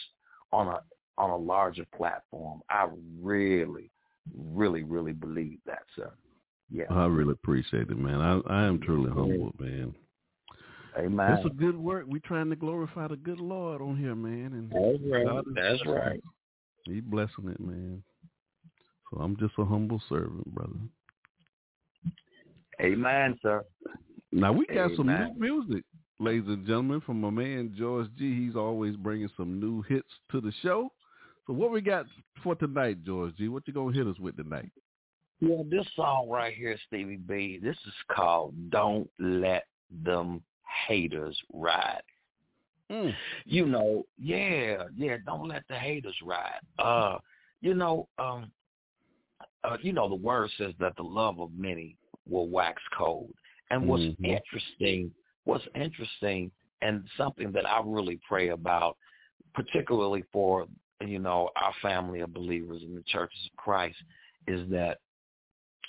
[0.52, 0.82] on a
[1.18, 2.62] on a larger platform.
[2.70, 2.88] I
[3.22, 3.92] really,
[4.36, 6.12] really, really believe that, sir.
[6.70, 6.86] Yeah.
[6.90, 8.20] I really appreciate it, man.
[8.20, 9.94] I I am truly humbled, man.
[10.98, 11.34] Amen.
[11.34, 12.06] It's a good work.
[12.08, 14.52] We're trying to glorify the good Lord on here, man.
[14.54, 15.26] And That's right.
[15.26, 16.18] God is That's right.
[16.18, 16.24] it.
[16.86, 18.04] He blessing it, man.
[19.10, 20.80] So I'm just a humble servant, brother.
[22.82, 23.64] Amen, sir.
[24.32, 25.84] Now we got some new music,
[26.20, 28.46] ladies and gentlemen, from my man George Gee.
[28.46, 30.92] He's always bringing some new hits to the show.
[31.48, 32.06] So what we got
[32.44, 33.50] for tonight, George Gee?
[33.50, 34.72] What you gonna hit us with tonight?
[35.42, 39.66] Yeah, this song right here, Stevie B, this is called Don't Let
[40.04, 40.42] Them
[40.88, 42.04] Haters Ride.
[42.92, 43.14] Mm.
[43.46, 46.60] You know, yeah, yeah, don't let the haters ride.
[46.78, 47.18] Uh,
[47.62, 48.52] you know, um
[49.64, 51.96] uh, you know, the word says that the love of many
[52.30, 53.34] will wax cold.
[53.72, 54.24] And what's Mhm.
[54.24, 55.14] interesting,
[55.46, 56.52] what's interesting
[56.82, 58.98] and something that I really pray about,
[59.54, 60.68] particularly for,
[61.00, 63.98] you know, our family of believers in the churches of Christ,
[64.46, 65.00] is that,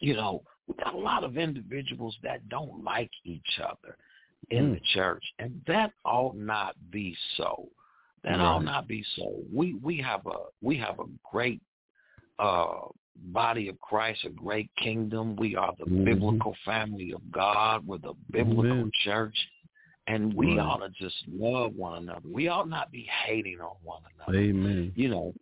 [0.01, 3.97] you know, we got a lot of individuals that don't like each other
[4.51, 4.75] in Mm.
[4.75, 5.25] the church.
[5.39, 7.69] And that ought not be so.
[8.23, 8.41] That Right.
[8.41, 9.43] ought not be so.
[9.53, 11.61] We we have a we have a great
[12.39, 12.87] uh
[13.17, 15.37] body of Christ, a great kingdom.
[15.37, 16.05] We are the Mhm.
[16.05, 17.87] biblical family of God.
[17.87, 18.91] We're the biblical Amen.
[19.03, 19.37] church.
[20.09, 20.59] And we Right.
[20.59, 22.29] ought to just love one another.
[22.29, 24.39] We ought not be hating on one another.
[24.39, 24.93] Amen.
[24.97, 25.35] You know,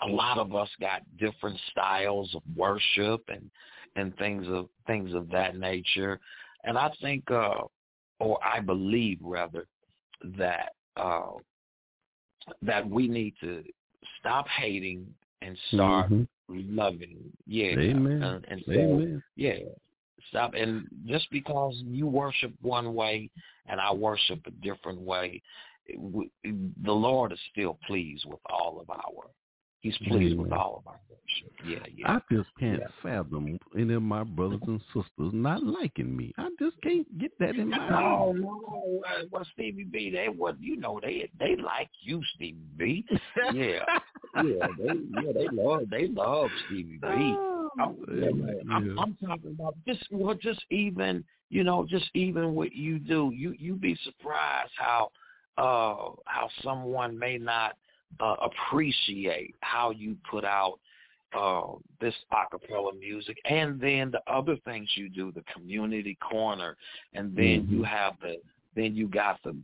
[0.00, 3.50] a lot of us got different styles of worship and
[3.96, 6.20] and things of things of that nature.
[6.64, 7.62] And I think, uh,
[8.20, 9.66] or I believe rather,
[10.36, 11.32] that uh,
[12.62, 13.64] that we need to
[14.18, 15.06] stop hating
[15.42, 16.22] and start mm-hmm.
[16.48, 17.16] Loving.
[17.46, 18.22] Yeah, Amen.
[18.22, 19.22] And, and so, Amen.
[19.36, 19.58] yeah,
[20.28, 20.54] stop.
[20.54, 23.30] And just because you worship one way
[23.66, 25.42] and I worship a different way,
[25.96, 29.30] we, the Lord is still pleased with all of our.
[29.80, 31.52] He's pleased with all of our worship.
[31.64, 32.16] Yeah, yeah.
[32.16, 32.88] I just can't Yeah.
[33.02, 36.32] fathom any of my brothers and sisters not liking me.
[36.36, 38.40] I just can't get that in my No, head.
[38.40, 39.02] no.
[39.08, 43.06] Uh, well, Stevie B, they what you know they they like you, Stevie B.
[43.52, 43.84] Yeah,
[44.34, 47.06] yeah, they yeah they love they love Stevie B.
[47.06, 52.54] Oh, I'm, yeah, I'm, I'm talking about just well, just even you know, just even
[52.54, 53.32] what you do.
[53.34, 55.10] You you'd be surprised how
[55.56, 57.76] uh how someone may not
[58.20, 60.78] uh, appreciate how you put out
[61.36, 66.74] uh this acapella music and then the other things you do the community corner
[67.12, 67.70] and then Mhm.
[67.70, 68.40] you have the
[68.74, 69.54] then you got the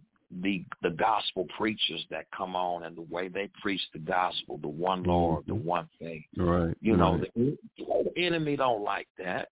[0.42, 4.68] the the gospel preachers that come on and the way they preach the gospel the
[4.68, 6.22] one lord the one thing.
[6.36, 6.76] Right.
[6.82, 7.32] you know right.
[7.34, 9.48] the, the enemy don't like that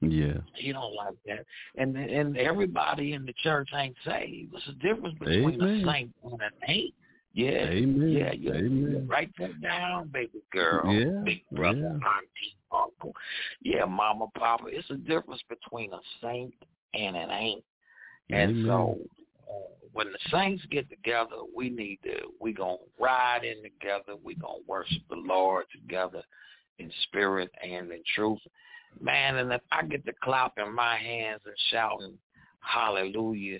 [0.00, 0.38] yeah.
[0.54, 1.44] he don't like that
[1.76, 5.88] and and everybody in the church ain't saved there's a difference between Amen.
[5.88, 6.94] a saint and an ain't
[7.32, 8.08] yeah Amen.
[8.08, 9.06] yeah yeah Amen.
[9.08, 11.86] write that down baby girl Yeah, big brother yeah.
[11.86, 13.14] auntie uncle
[13.62, 16.54] yeah mama papa it's a difference between a saint
[16.94, 17.64] and an ain't
[18.30, 18.66] and Amen.
[18.66, 18.98] so
[19.48, 19.52] uh,
[19.92, 24.16] when the saints get together, we need to we gonna ride in together.
[24.22, 26.22] We gonna worship the Lord together
[26.78, 28.38] in spirit and in truth,
[29.00, 29.36] man.
[29.36, 32.16] And if I get to clapping my hands and shouting
[32.60, 33.58] Hallelujah,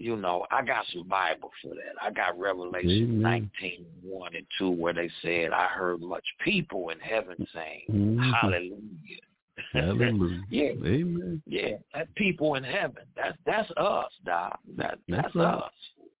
[0.00, 1.94] you know I got some Bible for that.
[2.02, 3.22] I got Revelation Amen.
[3.22, 8.32] nineteen one and two where they said I heard much people in heaven saying Mhm.
[8.32, 9.20] Hallelujah.
[9.72, 10.42] Hallelujah.
[10.50, 11.42] yeah, Amen.
[11.46, 13.04] yeah, that's people in heaven.
[13.14, 14.58] That's that's us, Doc.
[14.76, 15.54] That That's that's, right.
[15.54, 15.72] us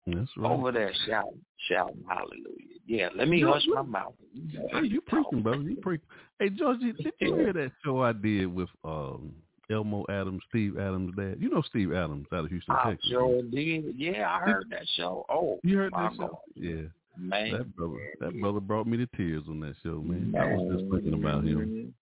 [0.06, 0.50] That's right.
[0.50, 2.78] over there shouting, shouting hallelujah.
[2.86, 4.14] Yeah, let me hush my mouth.
[4.34, 5.62] You Hey, you preaching, brother.
[5.62, 6.06] You preaching.
[6.38, 9.32] Hey, Georgie, did you hear that show I did with um
[9.70, 11.36] Elmo Adams, Steve Adams' dad?
[11.38, 13.10] You know Steve Adams out of Houston, I Texas.
[13.10, 13.94] sure did.
[13.96, 15.24] Yeah, I heard that show.
[15.28, 16.28] Oh, You heard that show?
[16.28, 16.36] God.
[16.54, 16.82] Yeah.
[17.16, 17.52] man.
[17.52, 20.34] That brother, that brother brought me to tears on that show, man.
[20.38, 21.94] I was just thinking about him.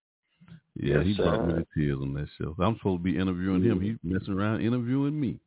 [0.76, 2.54] Yeah, Yes, he brought me to tears on that show.
[2.58, 3.80] I'm supposed to be interviewing him.
[3.80, 4.14] He's mm-hmm.
[4.14, 5.40] messing around interviewing me.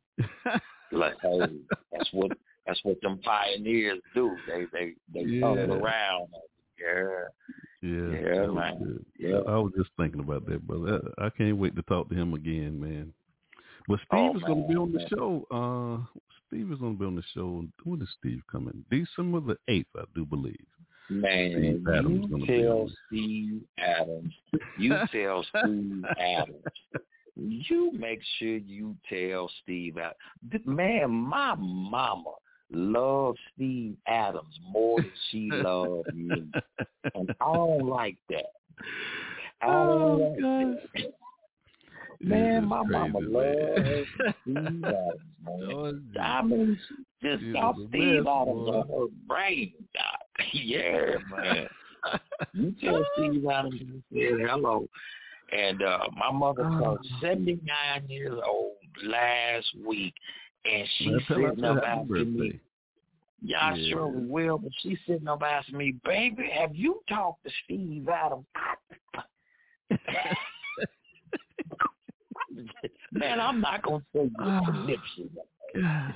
[0.91, 1.39] Like, hey,
[1.91, 2.31] that's what
[2.65, 4.35] that's what them pioneers do.
[4.47, 5.47] They they they Yeah.
[5.47, 6.27] around.
[6.79, 7.27] Yeah.
[7.81, 9.05] Yeah, Yeah, man.
[9.17, 9.39] Yeah.
[9.47, 11.01] I was just thinking about that, brother.
[11.17, 13.13] I, I can't wait to talk to him again, man.
[13.87, 15.45] But Steve Oh, is going to be on the show.
[15.49, 17.65] Uh, Steve is going to be on the show.
[17.83, 18.85] When is Steve coming?
[18.91, 20.55] December the eighth, I do believe.
[21.09, 24.33] Man, Steve Adams you tell Steve Adams.
[24.77, 26.63] You tell Steve Adams.
[27.35, 30.65] You make sure you tell Steve Adams.
[30.65, 32.33] Man, my mama
[32.71, 36.43] loves Steve Adams more than she loved me.
[37.15, 38.45] And I don't like that.
[39.61, 41.13] I Oh, don't like that.
[42.23, 44.33] Man, my mama crazy, loves man.
[44.43, 45.59] Steve Adams, man.
[45.69, 46.19] Georgie.
[46.19, 46.79] I mean,
[47.23, 49.73] just You got was a Steve Adams on her brain.
[49.95, 50.19] Doc.
[50.53, 51.67] yeah, man.
[52.53, 54.87] You tell Steve Adams you said hello.
[55.51, 56.79] And uh my mother Oh.
[56.97, 60.13] turned seventy nine years old last week
[60.65, 62.59] and she's Man, tell her sitting up asking me birthday.
[63.41, 68.07] yeah, surely will, but she's sitting up asking me, baby, have you talked to Steve
[68.09, 68.45] Adams?
[73.11, 75.29] Man, I'm not gonna say you
[75.83, 76.13] Ah.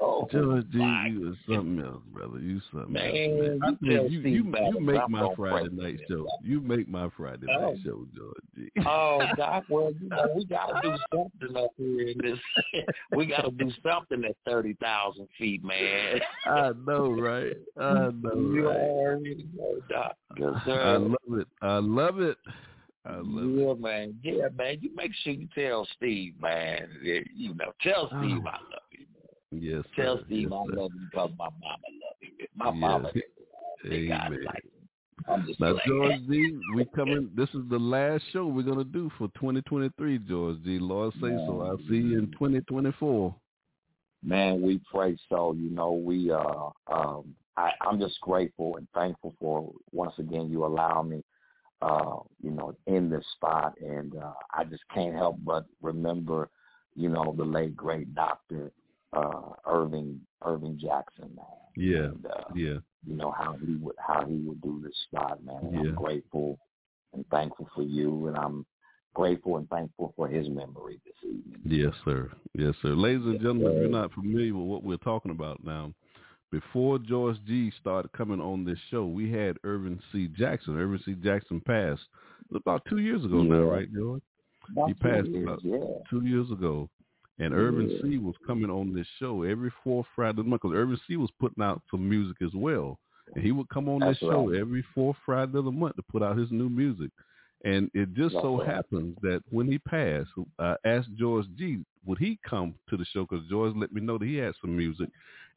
[0.00, 0.28] The conniption.
[0.28, 0.28] Gosh.
[0.28, 2.38] Oh, George Gee, you is something else, brother.
[2.38, 3.76] You something Man, else.
[3.80, 4.08] Man.
[4.08, 6.26] You you, you, you make my Friday night show.
[6.42, 7.72] You make my Friday Oh.
[7.72, 8.70] night show, George Gee.
[8.86, 12.38] Oh, Doc, well, you know, we got to do something up here in this.
[13.12, 16.20] we got to do something at 30,000 feet, man.
[16.46, 17.56] I know, right?
[17.76, 18.76] I know, You right?
[18.76, 20.16] already know, Doc.
[20.36, 20.80] Yes, sir.
[20.80, 21.48] I love it.
[21.62, 22.38] I love it.
[23.04, 24.18] I love man.
[24.22, 24.78] Yeah, man.
[24.82, 26.88] You make sure you tell Steve, man.
[27.02, 28.08] You know, tell.
[28.08, 28.48] Steve oh.
[28.48, 28.87] I love it.
[29.50, 30.24] Yes, Tell sir.
[30.26, 32.46] Steve yes, I love you because my mama love you.
[32.54, 32.74] My Yes.
[32.74, 33.12] mama,
[33.84, 34.44] they got Amen.
[34.44, 34.64] like
[35.26, 35.74] I'm just Now.
[35.86, 37.30] George Gee, we coming.
[37.34, 40.78] This is the last show we're gonna do for 2023, George Gee.
[40.78, 41.62] Lord say so.
[41.62, 43.34] I'll see you in 2024.
[44.22, 45.54] Man, we pray so.
[45.54, 50.64] You know, we uh um I, I'm just grateful and thankful for once again you
[50.64, 51.24] allow me
[51.80, 56.50] uh, you know, in this spot and uh I just can't help but remember,
[56.94, 58.72] you know, the late great doctor
[59.12, 61.46] uh, Irvin Irvin Jackson, man.
[61.76, 62.78] Yeah, and, uh, yeah.
[63.06, 65.70] You know how he would how he would do this spot, man.
[65.72, 65.80] Yeah.
[65.80, 66.58] I'm grateful
[67.14, 68.66] and thankful for you, and I'm
[69.14, 71.60] grateful and thankful for his memory this evening.
[71.64, 72.30] Yes, sir.
[72.54, 72.90] Yes, sir.
[72.90, 75.92] Ladies and gentlemen, if you're not familiar with what we're talking about now,
[76.50, 80.28] before George Gee started coming on this show, we had Irvin C.
[80.28, 80.78] Jackson.
[80.78, 81.14] Irvin C.
[81.14, 82.02] Jackson passed
[82.54, 84.22] about two years ago now, right, George?
[84.72, 85.78] About he passed years, about yeah.
[86.10, 86.88] two years ago.
[87.40, 88.02] And Irvin Yeah.
[88.02, 91.16] C was coming on this show every fourth Friday of the month because Irvin C
[91.16, 92.98] was putting out some music as well.
[93.34, 96.02] And he would come on That's this show every fourth Friday of the month to
[96.02, 97.10] put out his new music.
[97.64, 98.68] And it just That's so right.
[98.68, 103.26] happens that when he passed, I asked George Gee, would he come to the show?
[103.28, 105.08] Because George let me know that he had some music.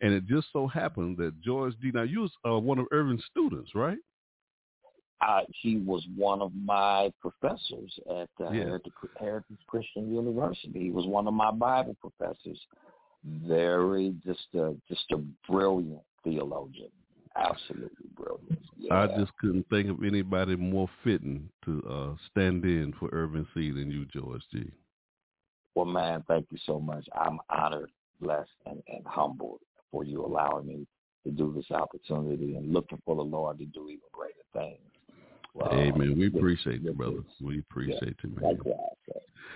[0.01, 3.23] And it just so happened that George Gee, now you was uh, one of Irvin's
[3.29, 3.99] students, right?
[5.21, 8.63] Uh, he was one of my professors at uh, Yeah.
[8.63, 10.79] Heritage, Heritage Christian University.
[10.79, 12.59] He was one of my Bible professors.
[13.23, 15.17] Very just a just a
[15.47, 16.89] brilliant theologian.
[17.35, 18.59] Absolutely brilliant.
[18.91, 23.71] I just couldn't think of anybody more fitting to uh, stand in for Irvin C
[23.71, 24.71] than you, George Gee.
[25.75, 27.07] Well, man, thank you so much.
[27.15, 29.59] I'm honored, blessed, and, and humbled
[29.91, 30.87] for you allowing me
[31.23, 34.90] to do this opportunity and looking for the Lord to do even greater things.
[35.59, 36.17] Amen.
[36.17, 37.23] We appreciate you, brother.
[37.41, 38.59] We appreciate you, man.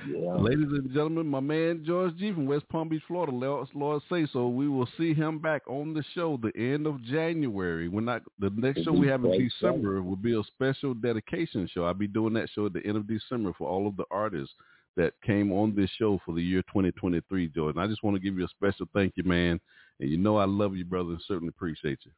[0.08, 0.34] Yeah.
[0.36, 3.32] Ladies and gentlemen, my man George Gee from West Palm Beach, Florida.
[3.32, 4.50] Lord, Lord say so.
[4.50, 7.88] We will see him back on the show the end of January.
[7.88, 11.86] We're not the next show we have in December will be a special dedication show.
[11.86, 14.54] I'll be doing that show at the end of December for all of the artists
[14.98, 17.76] that came on this show for the year 2023, George.
[17.76, 19.60] And I just want to give you a special thank you, man.
[20.00, 22.12] And you know I love you, brother, and certainly appreciate you.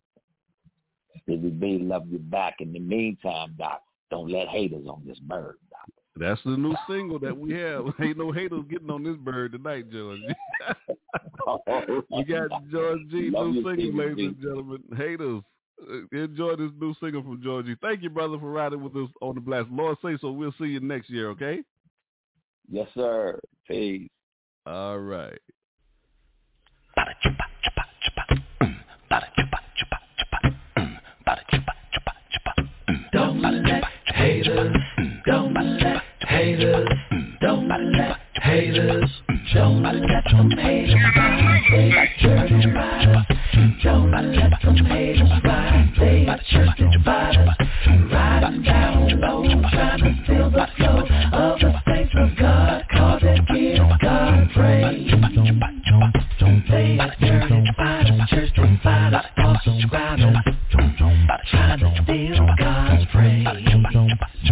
[1.23, 2.55] Stevie may love you back.
[2.59, 5.89] In the meantime, Doc, don't let haters on this bird, Doc.
[6.19, 7.85] That's the new single that we have.
[8.01, 10.19] Ain't no haters getting on this bird tonight, George.
[12.09, 14.83] we got George Gee, Love new single, ladies and gentlemen.
[14.95, 15.41] Haters,
[15.81, 17.75] uh, enjoy this new single from George Gee.
[17.81, 19.69] Thank you, brother, for riding with us on the blast.
[19.71, 20.31] Lord say so.
[20.31, 21.61] We'll see you next year, okay?
[22.69, 23.39] Yes, sir.
[23.67, 24.09] Peace.
[24.65, 25.39] All right.
[33.11, 33.83] Don't let
[34.15, 34.75] haters,
[35.25, 36.87] don't let haters,
[37.41, 39.09] don't let haters,
[39.53, 39.95] don't let
[40.31, 41.63] them haters ride.
[41.69, 43.25] They church riders.
[43.83, 45.93] Don't let them haters ride.
[45.99, 47.49] They church dividers.
[48.09, 50.99] Riding down low, trying to steal the flow
[51.33, 52.85] of the saints of God.
[52.89, 55.11] Cause they give God praise.
[56.69, 60.37] They are church dividers, church dividers, false subscribers.
[60.71, 61.06] Trying to
[62.03, 63.45] steal God's praise.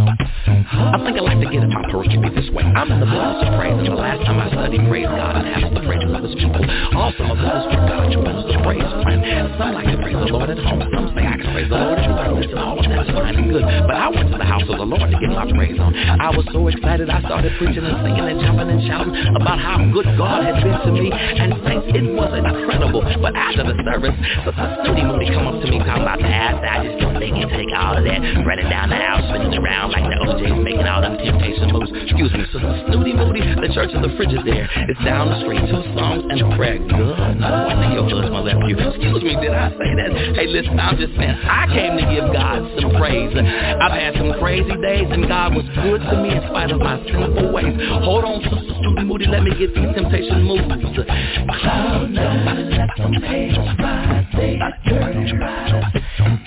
[0.04, 2.64] I think I'd like to get a it my be this way.
[2.68, 3.08] I'm in the
[3.48, 6.20] of praise, and the last time I studied praise God, I asked the praises of
[6.20, 6.60] his people.
[7.00, 9.22] Also, a business for God, you of praise, friend.
[9.56, 10.84] Some like to praise the Lord at home.
[10.92, 12.28] Some say I can praise the Lord at church.
[12.44, 13.64] Listen, all of that's fine and good.
[13.64, 15.96] But I went to the house of the Lord to get my praise on.
[15.96, 19.80] I was so excited, I started preaching and singing and jumping and shouting about how
[19.96, 21.08] good God had been to me.
[21.08, 23.00] And saints, it was incredible.
[23.24, 26.60] But after the service, the Snooty Moody come up to me talking about the ass.
[26.60, 29.85] I just don't think you take all of that, running down the house, spinning around
[29.92, 31.92] like the O'Jays making all them temptation moves.
[31.94, 34.68] Excuse me, Sister Snooty Moody, the church of the Frigidaire.
[34.90, 36.78] It's down the street, two songs and a prayer.
[36.80, 37.40] Good.
[37.42, 38.78] No wonder your husband left you.
[38.78, 40.10] Excuse me, did I say that?
[40.36, 43.34] Hey, listen, I'm just saying, I came to give God some praise.
[43.36, 46.98] I've had some crazy days, and God was good to me in spite of my
[47.06, 47.74] sinful ways.
[48.04, 50.64] Hold on, Sister Snooty Moody, let me get these temptation moves.
[50.66, 54.28] Don't let them haters ride.
[54.36, 55.86] They church riders.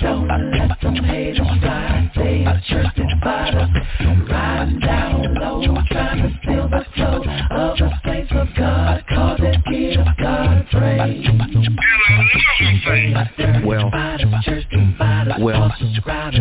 [0.01, 0.29] Don't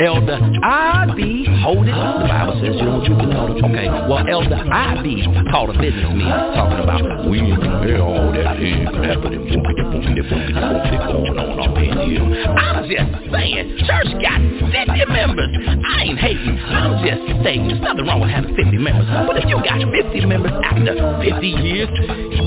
[0.00, 1.94] Elder, I be hold it.
[1.94, 3.62] The Bible says you don't you can hold.
[3.62, 6.28] Okay, well, Elder, I be called a business meeting
[6.58, 12.24] talking about we gonna hear all that happening, going on up in here.
[12.58, 14.40] I'm just saying, church got
[14.74, 15.50] 50 members.
[15.86, 16.58] I ain't hating.
[16.58, 19.06] I'm just saying, there's nothing wrong with having 50 members.
[19.06, 21.88] But if you got 50 members after 50 years,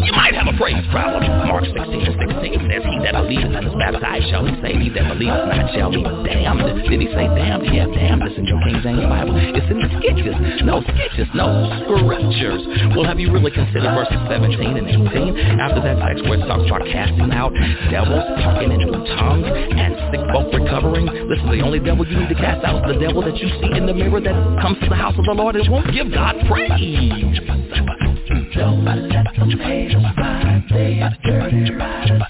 [0.04, 1.32] you might have a praise problem.
[1.48, 4.82] Mark 16 and 16 says, He that believeth and is baptized shall be saved.
[4.84, 6.88] He that believeth not shall be damned.
[6.90, 7.70] Did he say damned?
[7.70, 8.22] Yeah, damned.
[8.26, 9.38] this in your King James Bible.
[9.38, 10.36] It's in the sketches.
[10.66, 11.46] No sketches, no
[11.86, 12.62] scriptures.
[12.98, 15.62] Well, have you really considered verses 17 and 18?
[15.62, 17.54] After that text where it talks about casting out
[17.94, 18.82] devils, talking in
[19.22, 21.06] tongues, and sick folk recovering.
[21.30, 23.72] Listen, the only devil you need to cast out is the devil that you see
[23.78, 26.36] in the mirror that comes to the house of the Lord and won't give God
[26.48, 28.07] praise.
[28.54, 32.22] Don't let them haters ride, they are dirty riders.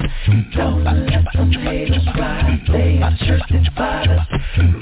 [0.55, 4.22] Don't let them haters ride, they are church dividers.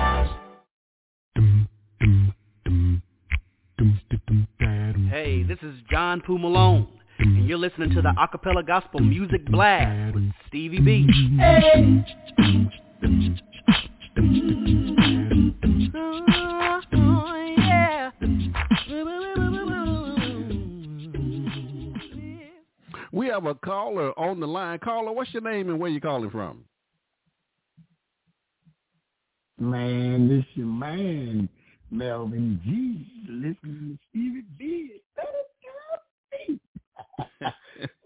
[5.11, 6.87] Hey, this is John Poo Malone,
[7.18, 11.09] and you're listening to the Acapella Gospel Music Blast with Stevie B.
[11.37, 12.05] Hey.
[16.93, 18.11] Oh, yeah.
[23.12, 24.79] We have a caller on the line.
[24.79, 26.64] Caller, what's your name and where you calling from?
[29.59, 31.49] Man, this your man,
[31.91, 33.07] Melvin G.
[33.30, 35.01] Listening to Stevie B.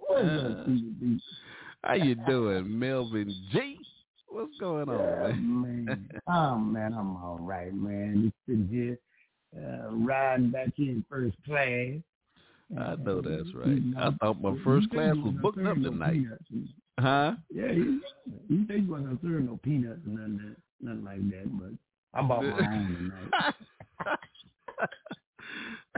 [0.09, 1.21] What's up, Stevie B?
[1.83, 3.79] How you doing, Melvin G?
[4.29, 5.87] What's going on, Yeah, man?
[5.87, 6.09] man.
[6.27, 8.23] Oh, man, I'm all right, man.
[8.25, 8.99] Just sitting here,
[9.57, 11.93] uh, riding back in first class.
[12.77, 13.79] I know that's right.
[13.99, 16.13] I thought my first class was booked up tonight.
[16.15, 16.45] peanuts.
[16.99, 17.35] Huh?
[17.53, 18.01] Yeah, you,
[18.49, 22.43] you think you wasn't serving no peanuts and nothing, nothing like that, but I bought
[22.45, 23.55] my own tonight.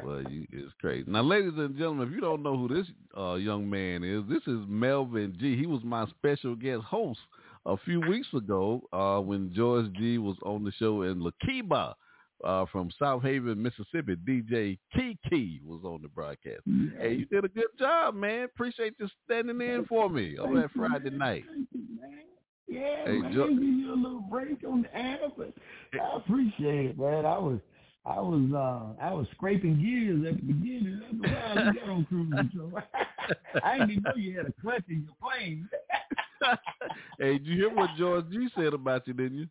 [0.05, 1.11] well, you, it's crazy.
[1.11, 2.87] Now, ladies and gentlemen, if you don't know who this
[3.17, 5.57] uh, young man is, this is Melvin G.
[5.57, 7.21] He was my special guest host
[7.65, 11.95] a few weeks ago uh, when George Gee was on the show in Lakiba
[12.45, 14.17] uh, from South Haven, Mississippi.
[14.17, 16.63] DJ Kiki was on the broadcast.
[17.01, 18.45] Hey, you did a good job, man.
[18.45, 21.45] Appreciate you standing in for me on that Friday night.
[22.69, 25.53] Yeah, Hey, man, Jo- give you a little break on the air, but
[25.95, 27.25] I appreciate it, man.
[27.25, 27.59] I was,
[28.07, 31.01] I was, uh, I was scraping gears at the beginning.
[31.03, 32.73] A while, you got on cruise control.
[33.65, 35.69] I didn't even know you had a clutch in your plane.
[37.19, 39.47] hey, did you hear what George Gee said about you, didn't you?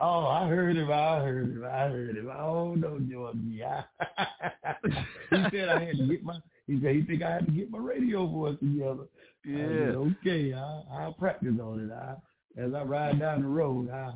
[0.00, 0.90] Oh, I heard him.
[0.90, 1.64] I heard him.
[1.64, 2.30] I heard him.
[2.30, 3.36] Oh no, George.
[3.48, 3.82] Yeah.
[5.30, 6.38] he said I had to get my.
[6.66, 9.04] He said he think I had to get my radio voice together.
[9.44, 10.12] I said, Yeah.
[10.20, 11.92] okay, I, I'll practice on it.
[11.92, 12.16] I,
[12.60, 14.12] as I ride down the road, I,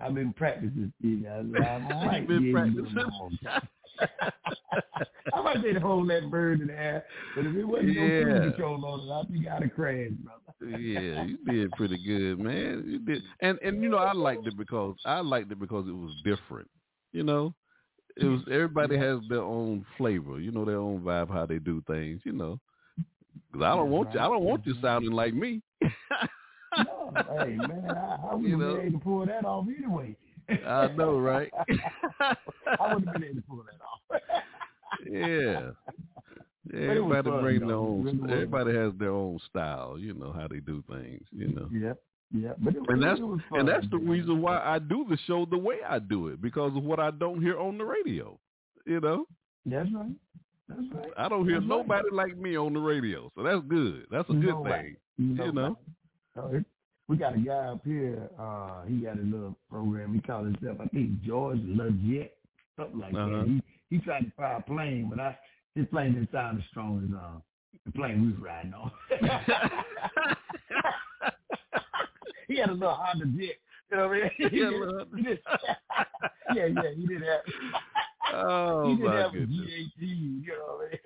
[0.00, 0.92] I've been practicing.
[1.04, 2.20] I, said, I'm all right.
[2.20, 2.98] You've been practicing.
[5.32, 7.04] I might to hold that bird in the air,
[7.36, 10.76] but if it wasn't no cruise control on it, I think I'd have crashed, brother.
[10.76, 12.84] yeah, you did pretty good, man.
[12.86, 15.92] You did, and and you know I liked it because I liked it because it
[15.94, 16.68] was different.
[17.12, 17.54] You know,
[18.16, 20.40] it was everybody has their own flavor.
[20.40, 22.20] You know, their own vibe, how they do things.
[22.24, 22.58] You know,
[23.52, 24.20] 'Cause I don't want you.
[24.20, 25.62] I don't want you sounding like me.
[26.78, 28.76] No, hey man, I, I would You have know.
[28.76, 30.16] been able to pull that off anyway.
[30.66, 31.50] I know, right?
[32.20, 33.80] I would have been able to pull that
[34.16, 34.20] off.
[35.10, 35.70] Yeah.
[36.72, 37.66] Was Everybody fun, bring though.
[37.68, 38.04] their own.
[38.04, 38.32] really.
[38.32, 39.96] Everybody has their own style.
[39.98, 41.22] You know how they do things.
[41.32, 41.68] You know.
[41.72, 41.98] Yep.
[42.32, 43.42] Yeah, but it, and that's fun.
[43.52, 46.76] and that's the reason why I do the show the way I do it because
[46.76, 48.38] of what I don't hear on the radio.
[48.86, 49.24] You know.
[49.66, 50.12] That's right.
[50.68, 51.10] That's right.
[51.16, 54.06] I don't hear That's nobody like me on the radio, so that's good.
[54.10, 54.82] That's a good Nobody.
[54.82, 54.96] thing.
[55.18, 55.46] Nobody.
[55.48, 55.78] You know.
[57.08, 58.30] We got a guy up here.
[58.38, 60.14] Uh, he got a little program.
[60.14, 62.36] He called himself, I think, George Legit,
[62.76, 63.40] something like Uh-huh.
[63.42, 63.46] that.
[63.48, 65.36] He he tried to fly a plane, but I
[65.74, 67.40] his plane didn't sound as strong as uh,
[67.86, 68.90] the plane we was riding on.
[72.48, 73.56] he had a little Honda Jet.
[73.90, 74.50] You know what I mean?
[74.50, 75.40] He Yeah, did-
[76.54, 77.40] yeah, yeah, he did have.
[78.34, 79.66] Oh he did my have a goodness.
[79.66, 80.02] GAT.
[80.02, 80.98] You know what I mean?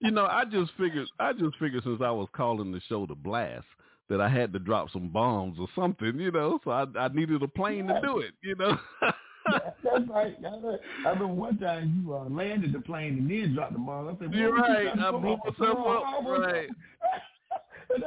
[0.00, 3.14] You know, I just figured I just figured since I was calling the show the
[3.14, 3.64] blast
[4.08, 7.42] that I had to drop some bombs or something, you know, so I I needed
[7.42, 8.76] a plane to do it, you know.
[9.50, 10.40] That's right.
[10.42, 10.80] That's right.
[11.04, 14.08] I remember one time you uh, landed the plane and then dropped the bomb.
[14.08, 14.98] I said, You're "Boy, you right.
[14.98, 16.02] I blew myself up.
[16.26, 16.68] Right.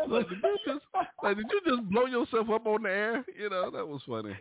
[0.10, 0.86] Like, did you just
[1.24, 3.26] like did you just blow yourself up on the air?
[3.40, 4.36] You know, that was funny.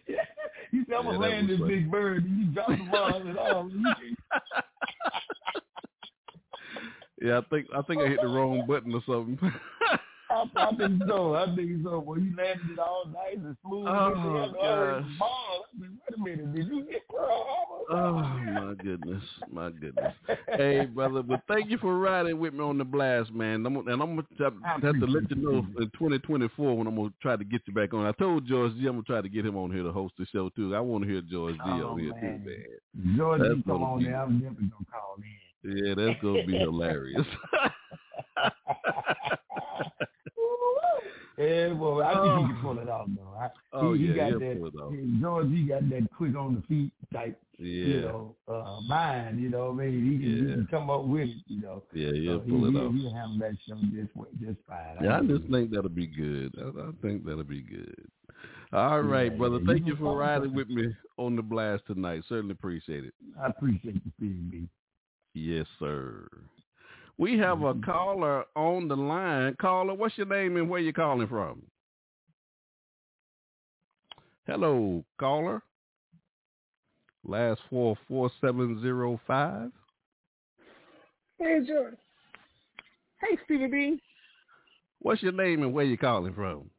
[0.72, 1.74] You said, I'm Yeah, going to that land this funny.
[1.76, 3.70] big bird, and you dropped the bomb and all.
[7.20, 9.38] Yeah, I think I think I hit the wrong button or something.
[10.30, 11.34] I, I think so.
[11.34, 11.98] I think so.
[12.06, 13.86] Well, you landed it all nice and smooth.
[13.88, 15.04] Oh, gosh.
[15.20, 16.54] I said, wait a minute.
[16.54, 17.74] Did you hit Pearl Harbor?
[17.90, 20.12] Oh my goodness, my goodness.
[20.58, 23.64] Hey brother, but thank you for riding with me on the blast, man.
[23.64, 24.52] I'm, and I'm gonna have,
[24.82, 27.94] have to let you know in 2024 when I'm gonna try to get you back
[27.94, 28.04] on.
[28.04, 30.26] I told George Gee I'm gonna try to get him on here to host the
[30.26, 30.76] show too.
[30.76, 32.42] I want to hear George Gee Oh, on here man.
[32.44, 33.16] too, man.
[33.16, 34.20] George, That's you come on there.
[34.20, 35.86] I'm definitely going to call in.
[35.86, 37.26] Yeah, that's gonna be hilarious.
[41.38, 43.34] Yeah, well, I think he can pull it off, though.
[43.38, 44.92] I, Oh, he, he yeah, got that, pull it off.
[44.92, 47.84] he- George, he got that quick on the feet type, Yeah.
[47.86, 50.04] you know, uh, mind, you know what I mean?
[50.12, 51.84] He can, he can come up with it, you know.
[51.92, 52.94] Yeah, he'll So he, pull it he, off.
[52.94, 54.96] He'll handle that show just, just fine.
[55.04, 56.54] Yeah, I know just think that'll be good.
[56.58, 57.94] I, I think that'll be good.
[58.72, 59.58] All right, Yeah, brother.
[59.60, 62.22] yeah, Thank you for riding with me on the blast tonight.
[62.28, 63.14] Certainly appreciate it.
[63.40, 64.68] I appreciate you feeding me.
[65.34, 66.26] Yes, sir.
[67.18, 67.82] We have a mm-hmm.
[67.82, 69.56] caller on the line.
[69.60, 71.62] Caller, what's your name and where you calling from?
[74.46, 75.60] Hello, caller.
[77.24, 79.70] Last four four seven zero five.
[81.38, 81.96] Hey, George.
[83.20, 84.02] Hey, Stevie B.
[85.00, 86.70] What's your name and where you calling from?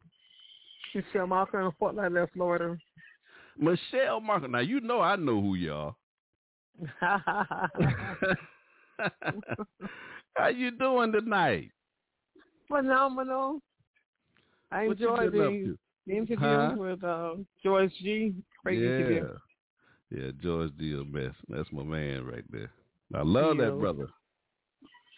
[0.95, 2.77] Michelle Malcolm in Fort Lauderdale, Florida.
[3.57, 4.47] Michelle Marker.
[4.47, 5.95] Now you know I know who you are.
[10.39, 11.69] How you doing tonight?
[12.69, 13.59] Phenomenal.
[14.71, 15.75] I What you enjoyed the,
[16.07, 16.75] the interview Huh?
[16.77, 18.33] with uh, George Gee.
[18.63, 18.85] Great yeah.
[18.87, 19.27] interview.
[20.11, 20.93] Yeah, George Gee.
[20.93, 21.33] a mess.
[21.49, 22.71] That's my man right there.
[23.13, 23.79] I love that Yes.
[23.79, 24.07] brother.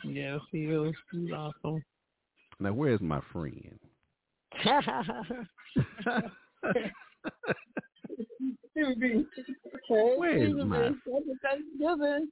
[0.06, 0.96] Yes, he is.
[1.12, 1.84] He's awesome.
[2.60, 3.80] Now where's my friend?
[8.72, 9.26] Stevie B.
[9.88, 10.96] Hey, Where's my- B.
[11.44, 12.30] Thanksgiving.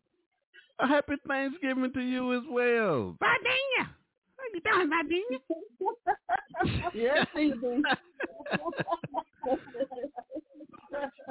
[0.82, 3.18] A happy Thanksgiving to you as well.
[3.22, 3.90] Vardina.
[4.38, 5.40] How you doing, Vardina?
[6.94, 7.84] yes, Stevie B.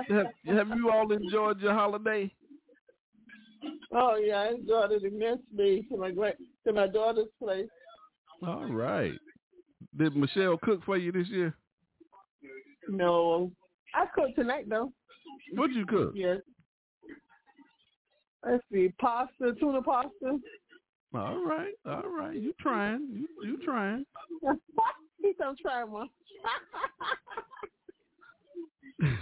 [0.08, 2.30] have, have you all enjoyed your holiday?
[3.92, 6.36] Oh yeah, I enjoyed it immensely to my great
[6.66, 7.68] to my daughter's place.
[8.46, 9.18] All right.
[9.96, 11.54] Did Michelle cook for you this year?
[12.88, 13.50] No,
[13.94, 14.92] I cooked tonight though.
[15.54, 16.12] What'd you cook?
[16.14, 16.38] Yes.
[18.48, 20.38] Let's see, pasta, tuna pasta.
[21.14, 22.36] All right, all right.
[22.36, 23.06] You trying?
[23.12, 24.04] You you trying?
[25.22, 26.08] He's gonna try one.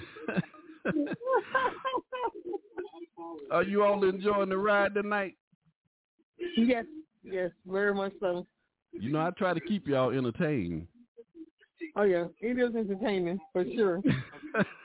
[3.50, 5.34] Are you all enjoying the ride tonight?
[6.56, 6.84] yes,
[7.24, 8.46] yes, very much so.
[8.92, 10.86] You know, I try to keep y'all entertained.
[11.96, 14.02] Oh yeah, it is entertaining for sure.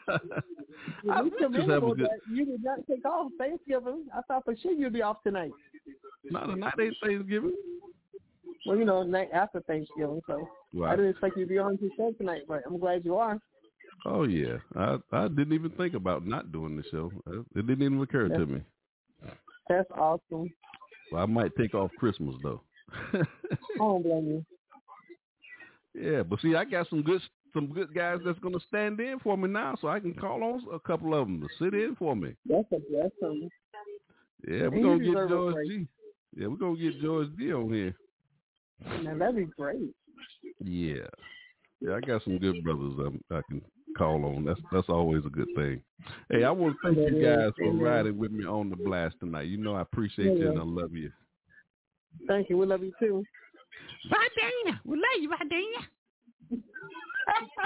[0.09, 1.99] I just have a good.
[1.99, 4.05] that you did not take off Thanksgiving.
[4.15, 5.51] I thought for sure you'd be off tonight.
[6.29, 7.53] No, tonight ain't Thanksgiving.
[8.65, 10.47] Well, you know, night after Thanksgiving, so
[10.85, 13.39] I didn't expect you to be on the show tonight, but I'm glad you are.
[14.05, 17.11] Oh yeah, I I didn't even think about not doing the show.
[17.27, 18.61] Uh, it didn't even occur to me.
[19.67, 20.49] That's awesome.
[21.11, 22.61] Well, I might take off Christmas though.
[23.13, 23.23] I
[23.77, 24.45] don't blame you.
[25.93, 27.21] Yeah, but see, I got some good
[27.53, 30.63] some good guys that's gonna stand in for me now, so I can call on
[30.73, 32.33] a couple of them to sit in for me.
[32.45, 33.49] That's a blessing.
[34.47, 35.67] Yeah, we're gonna get George.
[35.67, 35.87] G.
[36.35, 37.95] Yeah, we're gonna get George Gee on here.
[39.03, 39.93] Now that'd be great.
[40.63, 41.07] Yeah,
[41.81, 43.61] yeah, I got some good brothers um, I can
[43.97, 44.45] call on.
[44.45, 45.81] That's that's always a good thing.
[46.29, 49.47] Hey, I want to thank you guys for riding with me on the blast tonight.
[49.47, 51.11] You know I appreciate you and I love you.
[52.27, 52.57] Thank you.
[52.57, 53.23] We love you too.
[54.09, 55.81] Vadina, we love you, Vadina.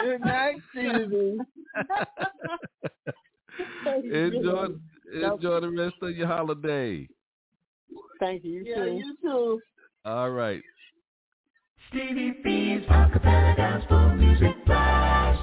[0.03, 1.38] Good night, Stevie.
[4.14, 4.68] enjoy
[5.14, 7.08] enjoy the rest of your holiday.
[8.20, 8.51] Thank you.
[8.51, 8.91] You Yeah, too.
[8.97, 9.62] you too.
[10.06, 10.62] All right.
[11.89, 15.41] Stevie B's Acapella Gospel Music Blast.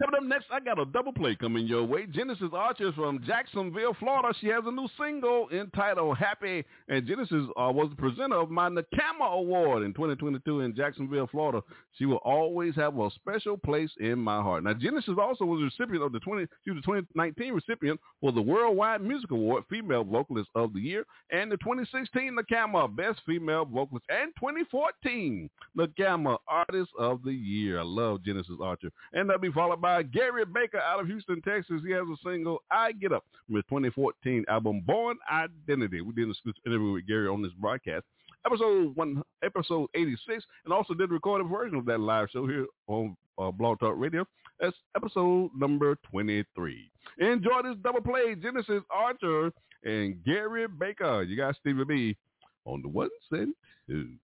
[0.00, 2.06] Coming up next, I got a double play coming your way.
[2.06, 4.32] Genesis Archer from Jacksonville, Florida.
[4.40, 6.64] She has a new single entitled Happy.
[6.88, 11.62] And Genesis uh, was the presenter of my NACAMA Award in 2022 in Jacksonville, Florida.
[11.96, 14.62] She will always have a special place in my heart.
[14.62, 18.30] Now, Genesis also was a recipient of the 20, she was the 2019 recipient for
[18.30, 23.64] the Worldwide Music Award, Female Vocalist of the Year, and the 2016 NACAMA Best Female
[23.64, 27.80] Vocalist, and 2014 NACAMA Artist of the Year.
[27.80, 28.92] I love Genesis Archer.
[29.12, 31.82] And that'll be followed by Gary Baker out of Houston, Texas.
[31.84, 36.00] He has a single, I Get Up, from his 2014 album, Born Identity.
[36.00, 38.04] We did an exclusive interview with Gary on this broadcast.
[38.46, 42.66] Episode one, episode 86, and also did a recorded version of that live show here
[42.86, 44.24] on uh, Blog Talk Radio.
[44.60, 46.90] That's episode number 23.
[47.18, 49.52] Enjoy this double play, Genesis Archer
[49.84, 51.22] and Gary Baker.
[51.22, 52.16] You got Stevie B
[52.64, 53.54] on the ones and
[53.88, 54.18] twos.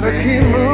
[0.00, 0.67] Gotta keep moving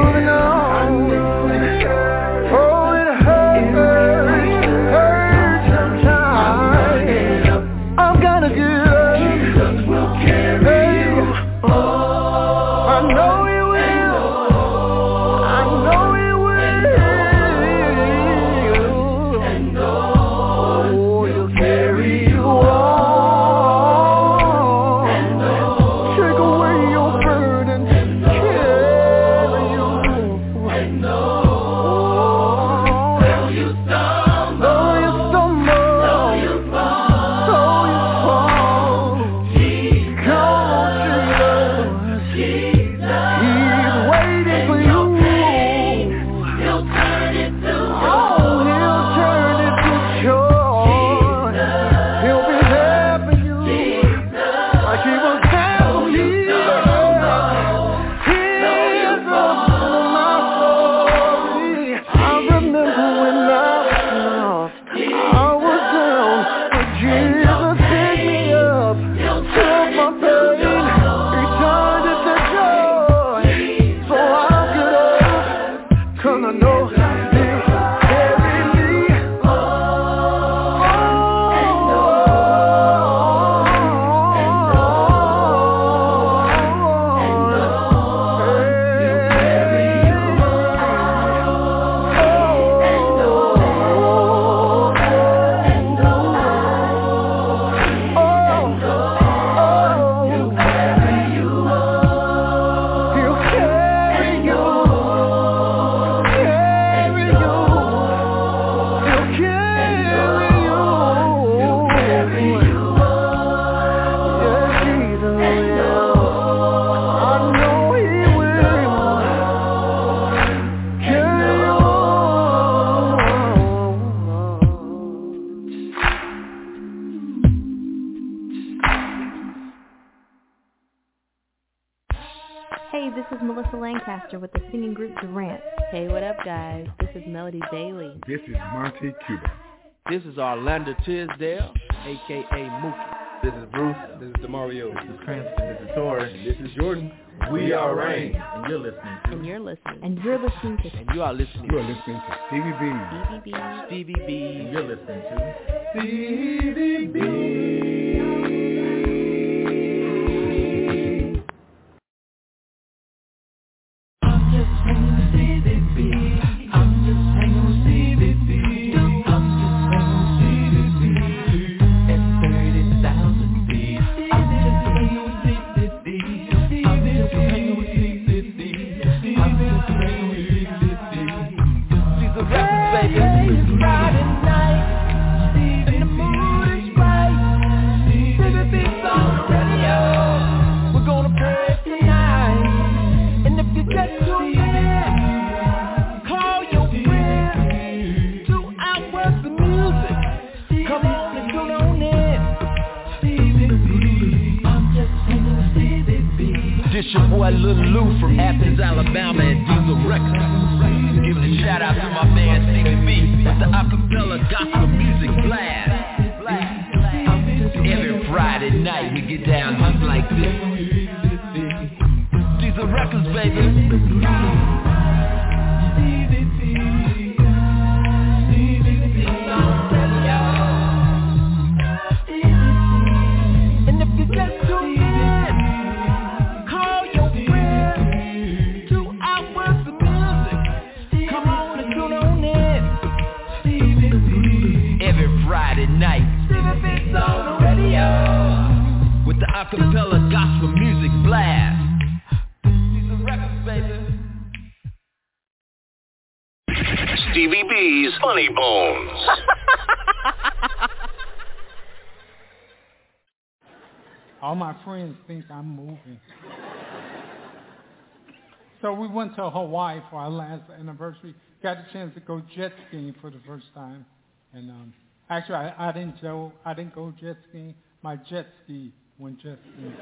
[269.25, 271.35] went to Hawaii for our last anniversary.
[271.63, 274.05] Got a chance to go jet skiing for the first time,
[274.53, 274.93] and um,
[275.31, 276.53] actually I, I didn't go.
[276.63, 277.75] I didn't go jet skiing.
[278.03, 279.95] My jet ski went jet skiing.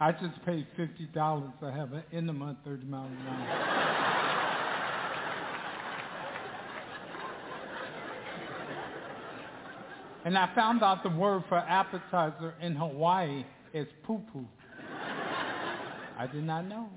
[0.00, 3.70] I just paid fifty dollars to have an in the month thirty miles an hour.
[10.24, 14.46] And I found out the word for appetizer in Hawaii is poo-poo.
[16.18, 16.88] I did not know.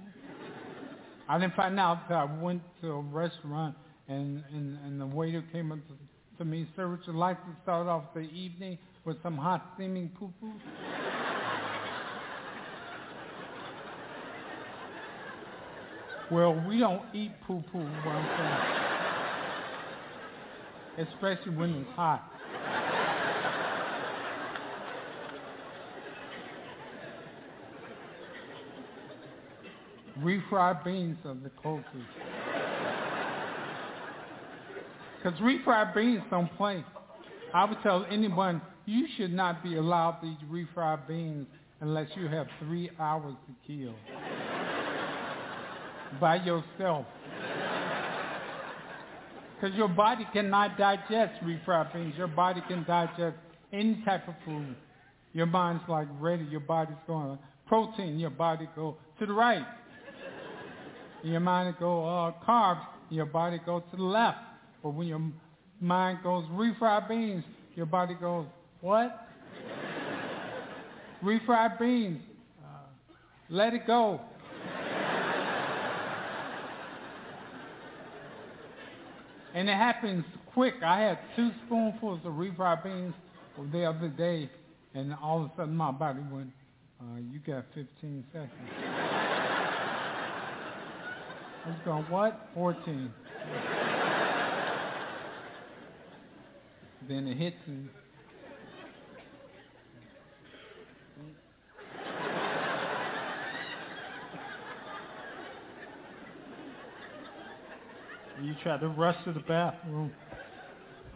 [1.30, 3.76] I didn't find out until I went to a restaurant
[4.08, 5.94] and, and, and the waiter came up to,
[6.38, 10.10] to me, sir, would you like to start off the evening with some hot steaming
[10.18, 10.54] poo-poo?
[16.32, 18.58] well, we don't eat poo-poo, saying.
[20.98, 22.36] Especially when it's hot.
[30.22, 31.88] Refried beans are the closest.
[35.18, 36.84] Because refried beans don't play.
[37.53, 41.48] I would tell anyone, you should not be allowed these refried beans
[41.81, 43.95] unless you have three hours to kill.
[46.22, 47.06] By yourself.
[49.60, 52.14] Because your body cannot digest refried beans.
[52.18, 53.38] Your body can digest
[53.73, 54.76] any type of food.
[55.34, 56.45] Your mind's like ready.
[56.45, 57.38] Your body's going,
[57.68, 59.65] protein, your body go to the right.
[61.23, 64.38] Your mind go uh, carbs, your body goes to the left.
[64.84, 65.22] But when your
[65.81, 67.44] mind goes refried beans,
[67.76, 68.45] your body goes
[68.81, 69.27] what?
[71.23, 72.22] refried beans.
[72.64, 72.88] Uh,
[73.49, 74.22] let it go.
[79.53, 80.23] and it happens
[80.53, 80.76] quick.
[80.85, 83.14] I had two spoonfuls of refried beans
[83.72, 84.49] the other day,
[84.94, 86.52] and all of a sudden my body went,
[87.02, 88.52] uh, you got 15 seconds.
[91.68, 92.49] Was going, what?
[92.53, 93.14] 14.
[97.10, 97.89] then it hits me.
[108.41, 110.14] You try to rush to the bathroom.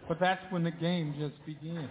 [0.10, 1.88] But that's when the game just begins.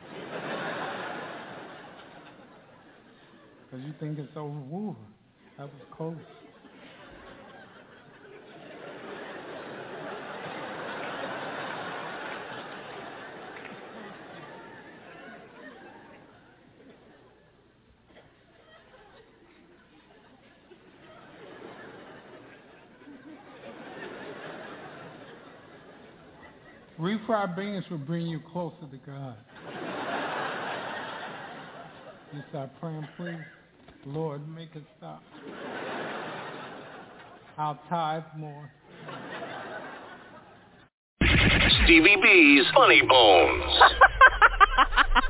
[3.64, 4.58] Because you think it's over.
[4.68, 4.94] Woo,
[5.56, 6.16] that was close.
[27.30, 29.36] Refried beans will bring you closer to God.
[32.34, 33.36] you start praying, please.
[34.04, 35.22] Lord, make it stop.
[37.56, 38.68] I'll tithe more.
[41.84, 43.74] Stevie B's Funny Bones.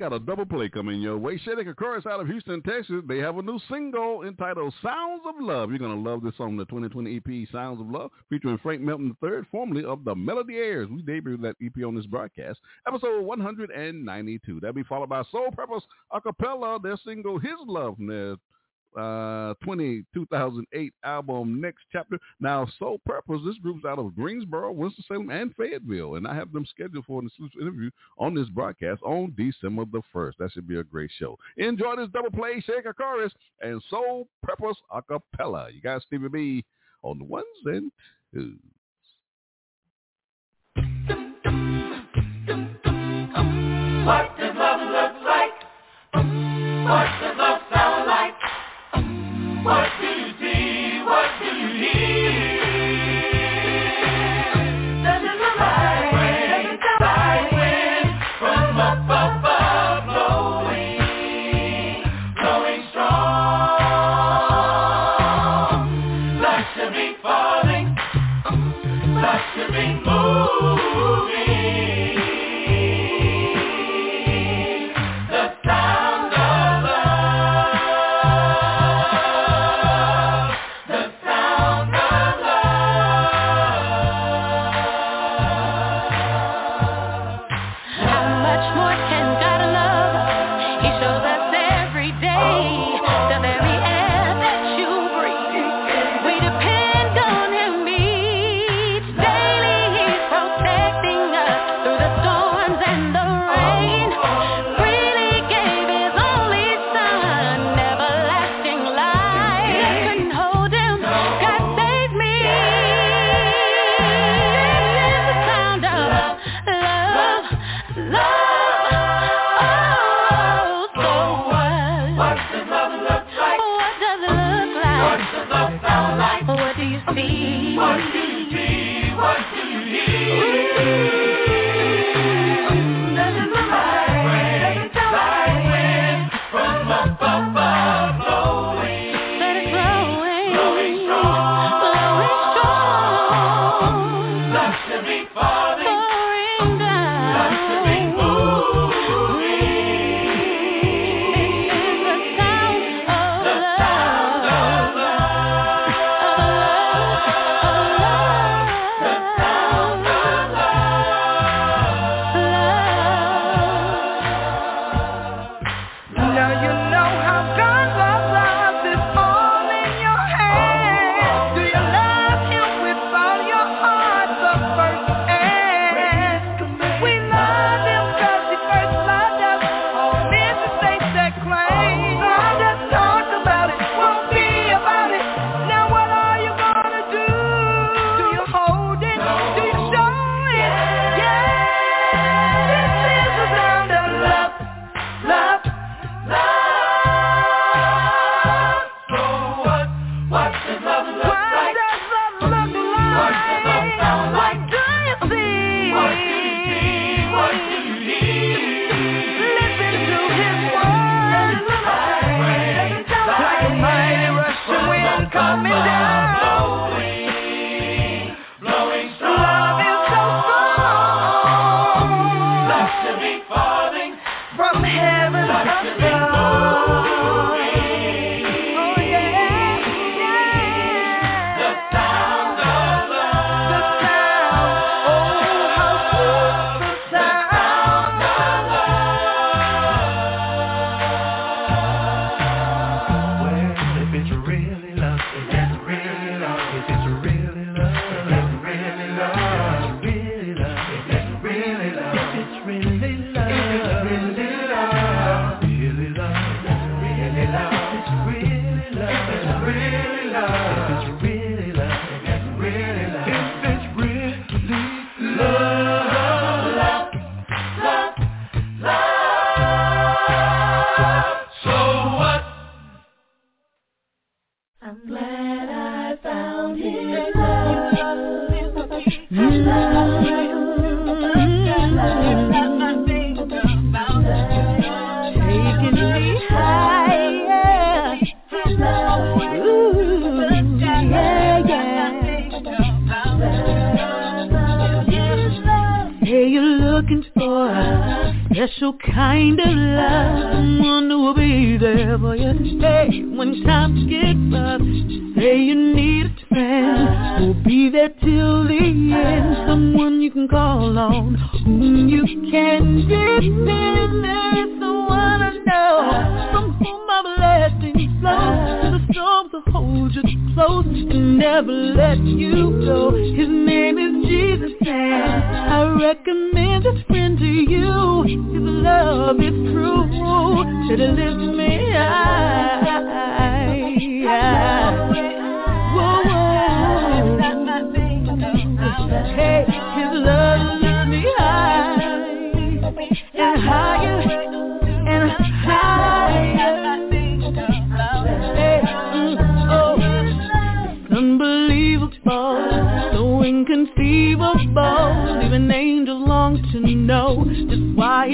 [0.00, 1.38] Got a double play coming your way.
[1.38, 3.02] Shedeka Chorus out of Houston, Texas.
[3.06, 5.68] They have a new single entitled Sounds of Love.
[5.68, 9.14] You're going to love this on the 2020 EP Sounds of Love, featuring Frank Melton
[9.22, 10.88] III, formerly of the Melody Airs.
[10.88, 14.60] We debuted that EP on this broadcast, episode 192.
[14.60, 18.36] That'll be followed by Soul Purpose Acapella, their single His Love from their
[18.96, 22.18] uh 20 2008 album next chapter.
[22.40, 26.66] Now soul purpose this group's out of greensboro winston-salem and fayetteville and i have them
[26.66, 30.78] scheduled for an exclusive interview on this broadcast on december the 1st that should be
[30.78, 31.36] a great show.
[31.56, 36.64] Enjoy this double play shake a chorus and soul purpose acapella you got stevie b
[37.02, 37.90] on the ones and
[38.34, 38.58] twos.
[44.06, 45.52] What does love look like?
[46.84, 47.29] What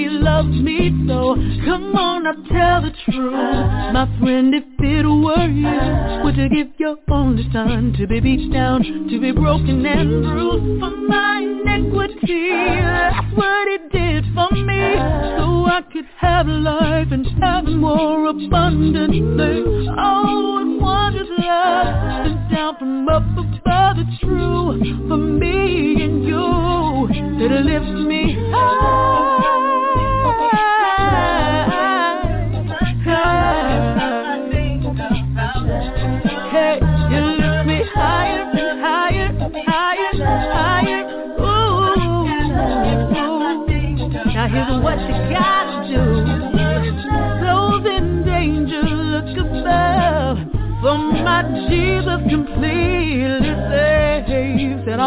[0.09, 1.35] he me so.
[1.65, 3.33] Come on, now tell the truth,
[3.93, 4.53] my friend.
[4.53, 9.19] If it were you, would you give your only son to be beat down, to
[9.19, 12.49] be broken and bruised for my iniquity?
[12.51, 14.95] That's what he did for me,
[15.37, 19.63] so I could have life and have it more abundantly.
[19.97, 23.97] Oh, it wonders love sent down from up above.
[23.99, 27.07] It's true for me and you
[27.39, 29.96] that it lifts me high.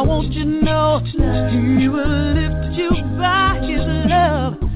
[0.01, 2.89] I want you to know He will lift you
[3.19, 4.70] by His love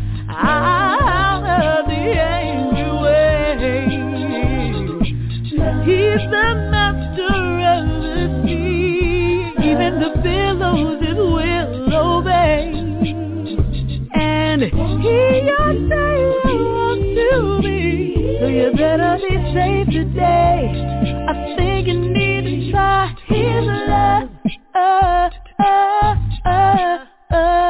[23.89, 24.29] love.
[24.75, 25.31] Uh,
[25.61, 27.64] uh, uh,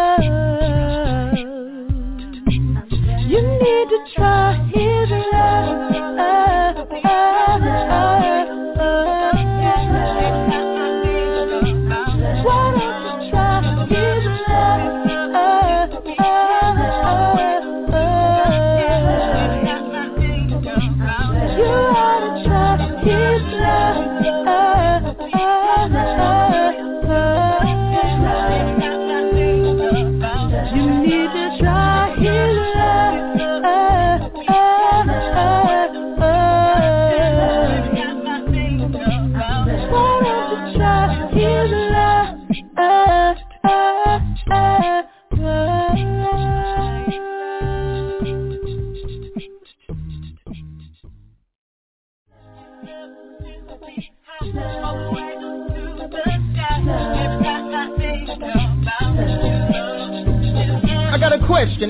[4.15, 4.64] try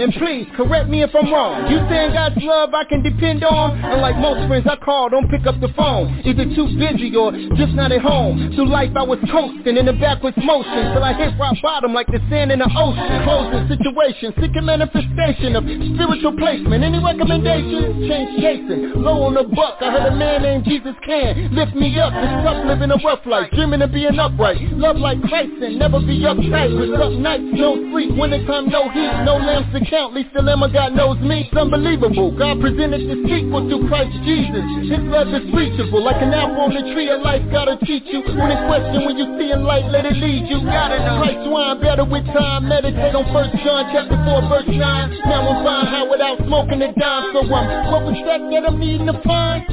[0.00, 1.70] and please correct me if I'm wrong.
[1.70, 3.78] You saying God's love I can depend on?
[3.78, 6.22] And like most friends I call, don't pick up the phone.
[6.24, 8.52] Either too busy or just not at home.
[8.54, 12.06] Through life I was coasting in a backwards motion till I hit rock bottom like
[12.08, 13.24] the sand in the ocean.
[13.24, 16.82] Closing situation, seeking manifestation of spiritual placement.
[16.82, 18.08] Any recommendations?
[18.08, 18.92] Change chasing.
[19.02, 22.12] Low on the buck, I heard a man named Jesus can lift me up.
[22.14, 24.60] It's tough living a rough life, dreaming of being upright.
[24.72, 26.72] Love like Christ and never be uptight.
[26.74, 29.12] With up nights, no sleep, wintertime, no heat.
[29.24, 31.47] No lamps to count, least of God knows me.
[31.47, 32.32] It's unbelievable.
[32.36, 34.65] God presented the sequel through Christ Jesus.
[34.89, 37.43] His love is reachable, like an apple on the tree of life.
[37.51, 38.23] Gotta teach you.
[38.23, 40.61] When in question, when you see in light, let it lead you.
[40.65, 41.23] Gotta know.
[41.23, 42.69] Christ wine better with time.
[42.69, 44.78] Meditate on First John chapter 4, verse 9.
[45.28, 47.32] Now I'm fine how without smoking a dime.
[47.32, 49.65] So I'm what was that that I'm needing to find?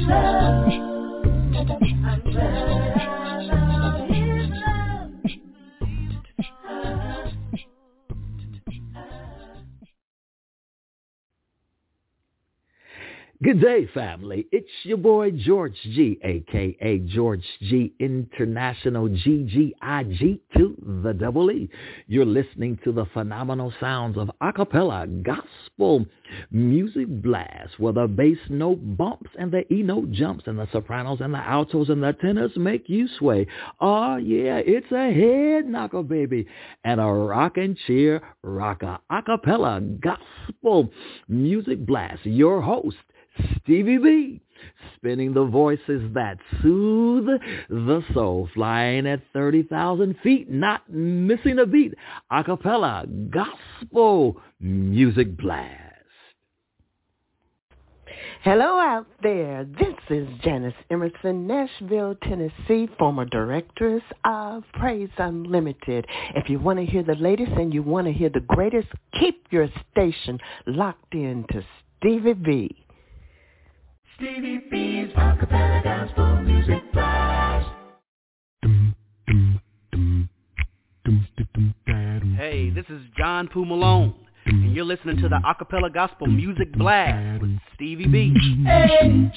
[13.43, 14.45] Good day, family.
[14.51, 21.67] It's your boy George Gee, aka George Gee International GGIG to the double E.
[22.05, 26.05] You're listening to the phenomenal sounds of acapella gospel
[26.51, 31.21] music blast, where the bass note bumps and the E note jumps, and the sopranos
[31.21, 33.47] and the altos and the tenors make you sway.
[33.79, 36.45] Oh yeah, it's a head knocker, baby,
[36.83, 40.91] and a rock and cheer rocker acapella gospel
[41.27, 42.23] music blast.
[42.23, 42.97] Your host.
[43.63, 44.41] Stevie B,
[44.95, 47.27] spinning the voices that soothe
[47.69, 51.93] the soul, flying at 30,000 feet, not missing a beat.
[52.31, 55.91] Acapella gospel music blast.
[58.43, 59.65] Hello out there.
[59.79, 66.07] This is Janice Emerson, Nashville, Tennessee, former directress of Praise Unlimited.
[66.35, 68.87] If you want to hear the latest and you want to hear the greatest,
[69.19, 71.63] keep your station locked in to
[71.99, 72.80] Stevie B.
[74.21, 77.67] Stevie B's acapella gospel music blast.
[82.37, 84.13] Hey, this is John Poo Malone,
[84.45, 88.35] and you're listening to the acapella gospel music blast with Stevie B.
[88.63, 89.31] Hey.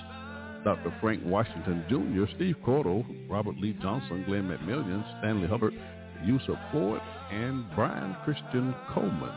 [0.64, 0.92] Dr.
[1.00, 5.74] Frank Washington Jr., Steve Cordell, Robert Lee Johnson, Glenn McMillian, Stanley Hubbard,
[6.24, 7.02] Yusuf Ford,
[7.32, 9.34] and Brian Christian Coleman.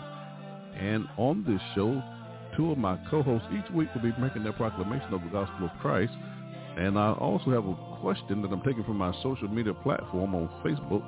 [0.78, 2.02] And on this show,
[2.56, 5.80] two of my co-hosts each week will be making their proclamation of the gospel of
[5.80, 6.12] Christ.
[6.76, 10.48] And I also have a question that I'm taking from my social media platform on
[10.64, 11.02] Facebook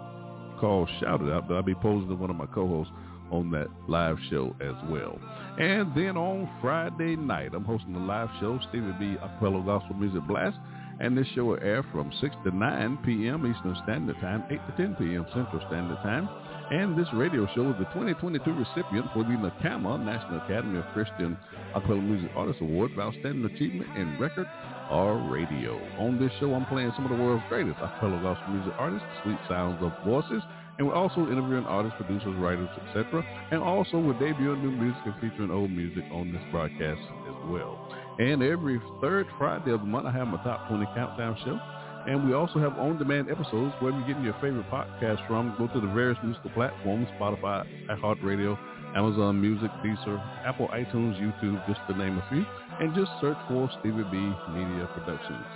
[0.61, 2.93] called Shout It Out that I'll be posing to one of my co-hosts
[3.31, 5.19] on that live show as well.
[5.59, 10.27] And then on Friday night, I'm hosting a live show, Stevie B Acapella Gospel Music
[10.27, 10.57] Blast.
[11.01, 13.47] And this show will air from 6 to 9 p.m.
[13.47, 15.27] Eastern Standard Time, 8 to 10 p.m.
[15.35, 16.29] Central Standard Time.
[16.71, 21.37] And this radio show is the 2022 recipient for the NACAMA, National Academy of Christian
[21.75, 24.47] Acapella Music Artists Award for Outstanding Achievement in Record
[24.91, 25.81] or Radio.
[25.99, 29.39] On this show, I'm playing some of the world's greatest acapella gospel music artists, sweet
[29.49, 30.43] sounds of voices,
[30.79, 33.25] and we're also interviewing artists, producers, writers, etc.
[33.51, 37.89] And also we're debuting new music and featuring old music on this broadcast as well.
[38.21, 41.57] And every third Friday of the month, I have my Top 20 Countdown Show.
[42.05, 45.57] And we also have on-demand episodes where you're getting your favorite podcast from.
[45.57, 48.59] Go to the various musical platforms, Spotify, iHeartRadio,
[48.95, 52.45] Amazon Music, Deezer, Apple iTunes, YouTube, just to name a few.
[52.85, 54.17] And just search for Stevie B
[54.53, 55.49] Media Productions.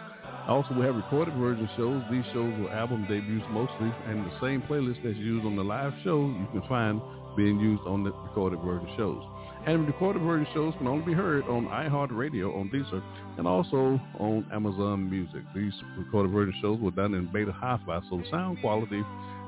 [0.49, 2.01] Also, we have recorded version shows.
[2.11, 5.93] These shows were album debuts mostly, and the same playlist that's used on the live
[6.03, 7.03] show you can find
[7.37, 9.21] being used on the recorded version shows.
[9.67, 13.03] And recorded version shows can only be heard on iHeartRadio on Deezer
[13.39, 15.41] and also on Amazon Music.
[15.55, 19.03] These recorded version shows were done in beta hi-fi, so the sound quality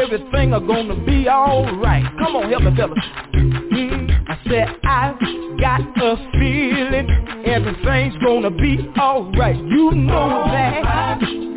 [0.00, 2.04] everything are gonna be alright.
[2.18, 2.98] Come on, help me, fellas.
[3.34, 5.18] Mm, I said I've
[5.60, 7.08] got a feeling
[7.46, 9.56] everything's gonna be alright.
[9.56, 11.49] You know that.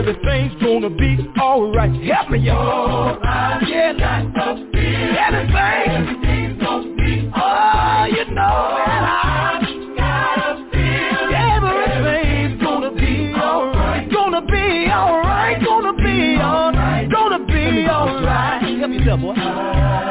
[0.00, 1.92] Everything's gonna be alright.
[2.04, 3.18] Help me, y'all.
[3.22, 5.54] Yeah, got a feeling everything.
[5.92, 14.10] Everything's gonna be Oh, you know that I've got a feeling everything's gonna be alright.
[14.10, 15.62] Gonna be alright.
[15.62, 17.10] Gonna be alright.
[17.10, 18.78] Gonna be alright.
[18.78, 19.34] Help yourself, boy.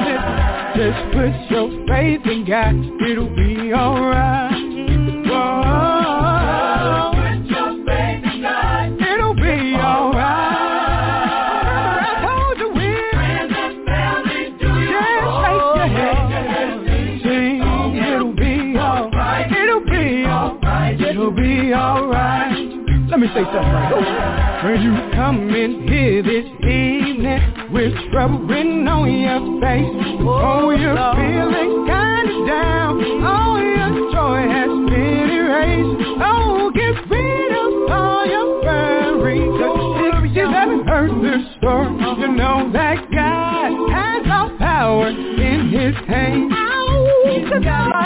[0.05, 2.75] Just, just put your faith in God.
[3.09, 4.68] It'll be alright.
[23.29, 24.05] Me say something right over.
[24.05, 30.69] Oh, when you come in here this evening with trouble written on your face, oh,
[30.71, 38.25] you're feeling kinda down, oh, your joy has been erased, oh, get rid of all
[38.25, 39.53] your worries.
[40.25, 41.89] If you haven't heard this story,
[42.19, 46.53] you know that God has all power in His hand.
[47.61, 47.98] I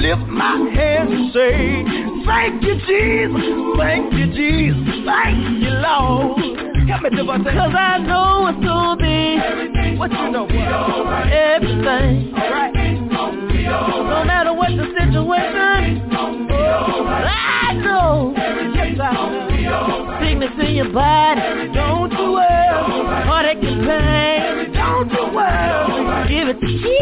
[0.00, 1.84] lift my hands and say,
[2.26, 3.76] Thank you, Jesus.
[3.78, 5.04] Thank you, Jesus.
[5.04, 6.66] Thank you, Lord.
[6.88, 9.98] Help me do Cause I know it's gonna be everything.
[9.98, 10.46] What you know?
[10.46, 11.32] Right.
[11.32, 12.32] Everything.
[13.66, 18.32] No matter what the situation, I know.
[18.36, 20.18] Yes, I know.
[20.20, 21.40] Sickness in your body,
[21.72, 23.26] don't you worry.
[23.26, 26.28] Heartache and pain, don't you worry.
[26.28, 26.95] Give it to Jesus,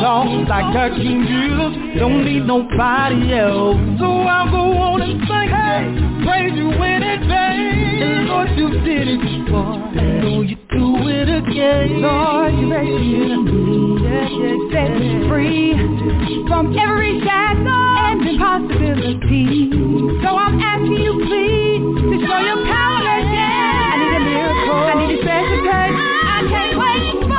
[0.00, 1.26] Songs I got King
[1.98, 3.74] don't need nobody else.
[3.98, 5.90] So I'll go on and sing, hey,
[6.22, 7.98] praise you in advance.
[8.06, 9.74] And Lord, you did it before.
[10.22, 11.98] Know you do it again.
[11.98, 14.06] Lord, you rescued me.
[14.06, 15.74] Yeah, yeah, set me free
[16.46, 19.74] from every shadow and impossibility.
[20.22, 23.74] So I'm asking you please to show your power again.
[23.82, 24.78] I need a miracle.
[24.78, 25.94] I need a special touch.
[25.98, 27.37] I can't wait for.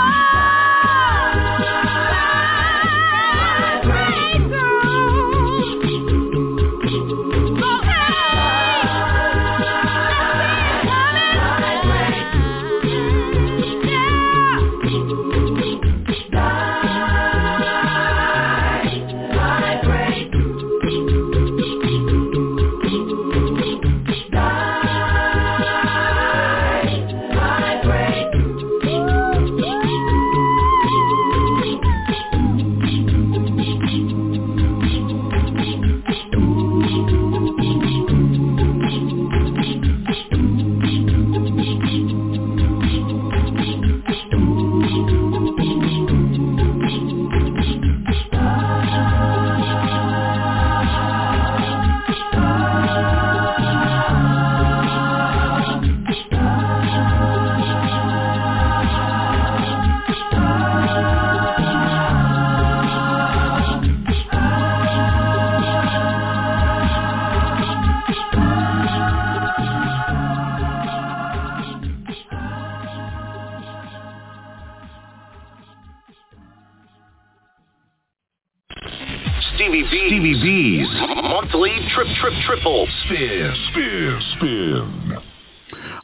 [83.09, 85.17] Spin spin spin.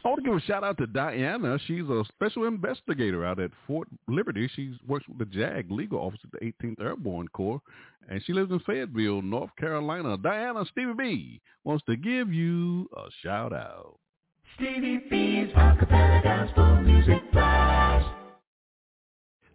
[0.03, 1.57] I want to give a shout out to Diana.
[1.65, 4.49] She's a special investigator out at Fort Liberty.
[4.55, 7.61] She works with the JAG Legal Office of the 18th Airborne Corps,
[8.09, 10.17] and she lives in Fayetteville, North Carolina.
[10.17, 13.97] Diana Stevie B wants to give you a shout out.
[14.55, 18.07] Stevie B's Acapella Gospel Music Blast.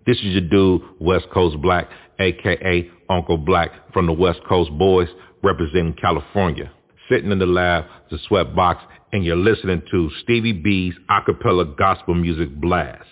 [0.07, 5.09] This is your dude, West Coast Black, aka Uncle Black from the West Coast Boys,
[5.43, 6.71] representing California.
[7.11, 12.15] Sitting in the lab, the sweat box, and you're listening to Stevie B's Acapella Gospel
[12.15, 13.03] Music Blast.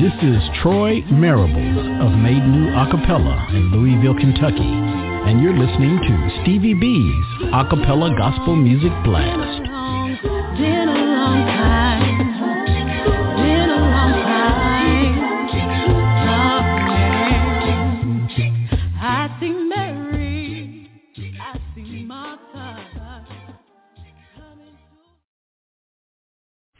[0.00, 6.42] This is Troy Marables of Made New Acapella in Louisville, Kentucky, and you're listening to
[6.42, 9.68] Stevie B's Acapella Gospel Music Blast.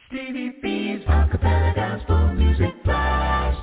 [0.09, 3.59] Stevie Acapella Gospel Music Blast.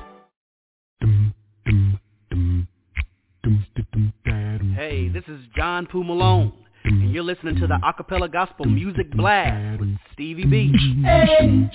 [4.76, 6.52] Hey, this is John Poo Malone,
[6.84, 10.72] and you're listening to the Acapella Gospel Music Blast with Stevie B.
[11.02, 11.68] Hey.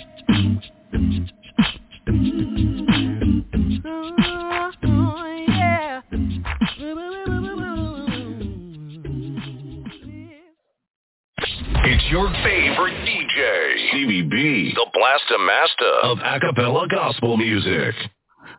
[12.12, 17.96] Your favorite DJ, Stevie B, the Blaster Master of Acapella Gospel Music.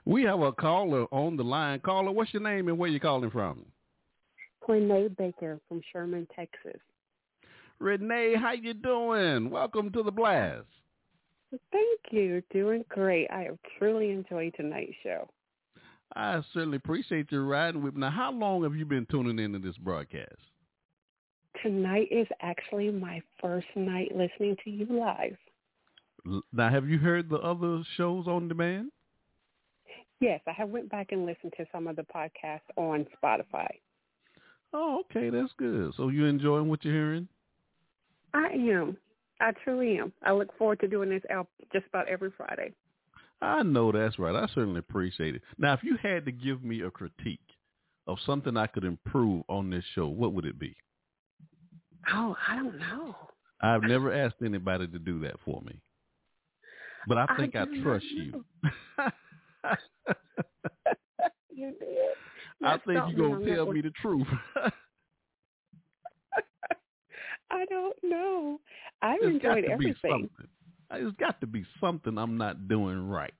[0.06, 1.80] We have a caller on the line.
[1.80, 3.66] Caller, what's your name and where you calling from?
[4.66, 6.80] Renee Baker from Sherman, Texas.
[7.78, 9.50] Renee, how you doing?
[9.50, 10.64] Welcome to the blast.
[11.50, 12.42] Thank you.
[12.54, 13.28] Doing great.
[13.30, 15.28] I have truly enjoyed tonight's show.
[16.16, 18.00] I certainly appreciate you riding with me.
[18.00, 20.40] Now, how long have you been tuning into this broadcast?
[21.62, 25.36] Tonight is actually my first night listening to you live.
[26.52, 28.90] Now, have you heard the other shows on demand?
[30.20, 33.68] Yes, I have went back and listened to some of the podcasts on Spotify.
[34.72, 35.92] Oh, okay, that's good.
[35.96, 37.28] So you enjoying what you're hearing?
[38.34, 38.96] I am.
[39.40, 40.12] I truly am.
[40.22, 42.72] I look forward to doing this out just about every Friday.
[43.40, 44.34] I know that's right.
[44.34, 45.42] I certainly appreciate it.
[45.58, 47.40] Now, if you had to give me a critique
[48.06, 50.76] of something I could improve on this show, what would it be?
[52.12, 53.16] Oh, I don't know.
[53.60, 55.78] I've never asked anybody to do that for me.
[57.06, 58.44] But I I think I, not trust you.
[61.54, 62.16] You did.
[62.64, 64.26] I think you're going to tell me the truth.
[67.50, 68.58] I don't know.
[69.02, 70.30] I've got enjoyed everything.
[70.90, 73.34] It's got to be something I'm not doing right,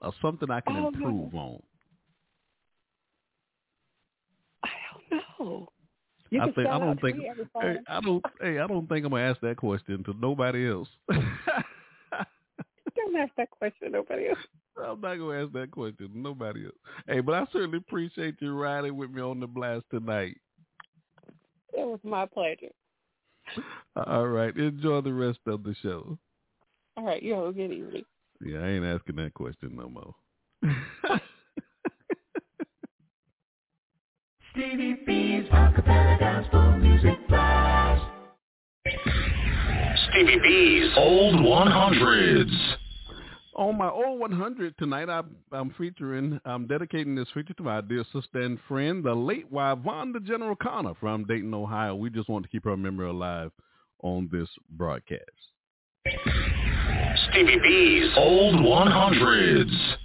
[0.00, 1.00] or something I can Oh, no.
[1.00, 1.32] don't
[5.38, 5.68] No.
[6.32, 7.18] You I I don't think
[7.60, 7.76] hey.
[7.86, 10.88] I don't hey I don't think I'm gonna ask that question to nobody else.
[12.96, 14.38] Don't ask that question to nobody else.
[14.78, 16.74] I'm not gonna ask that question to nobody else.
[17.06, 20.38] Hey, but I certainly appreciate you riding with me on the blast tonight.
[21.74, 22.72] It was my pleasure.
[24.06, 26.16] All right, enjoy the rest of the show.
[26.96, 28.04] All right, you have a good evening.
[28.42, 30.14] Yeah, I ain't asking that question no more.
[40.22, 42.74] Stevie B's Old 100s.
[43.56, 48.04] On my old 100 tonight, I'm, I'm featuring, I'm dedicating this feature to my dear
[48.12, 51.96] sister and friend, the late Wivonda General Connor from Dayton, Ohio.
[51.96, 53.50] We just want to keep her memory alive
[54.04, 55.22] on this broadcast.
[57.30, 59.96] Stevie B's Old 100s.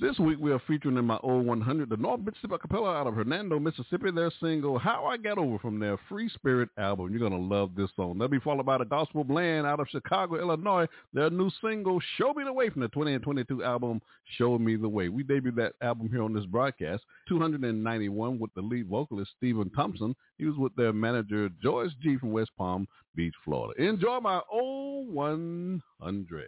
[0.00, 3.14] This week we are featuring in my old 100 the North Mississippi Acapella out of
[3.14, 4.10] Hernando, Mississippi.
[4.10, 7.10] Their single "How I Got Over" from their Free Spirit album.
[7.10, 8.16] You're gonna love this song.
[8.16, 10.86] That'll be followed by the Gospel Blend out of Chicago, Illinois.
[11.12, 14.00] Their new single "Show Me the Way" from the 2022 album
[14.38, 18.62] "Show Me the Way." We debuted that album here on this broadcast, 291, with the
[18.62, 20.16] lead vocalist Stephen Thompson.
[20.38, 23.78] He was with their manager Joyce G from West Palm Beach, Florida.
[23.82, 26.46] Enjoy my old 100.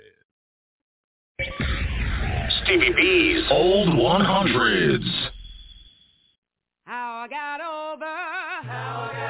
[2.61, 5.31] Stevie B's Old 100s.
[6.85, 8.05] How I got over.
[8.05, 9.22] How I got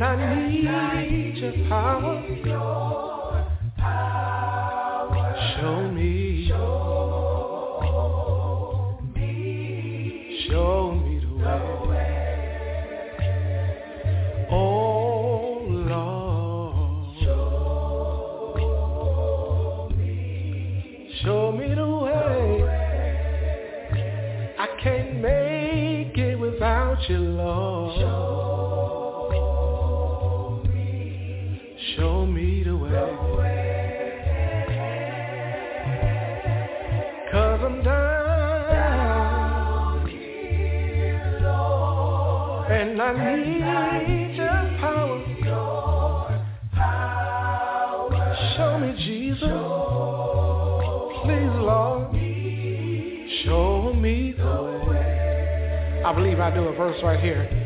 [0.00, 2.22] and I need your power.
[5.56, 6.17] Show me
[56.08, 57.57] I believe I do a verse right here.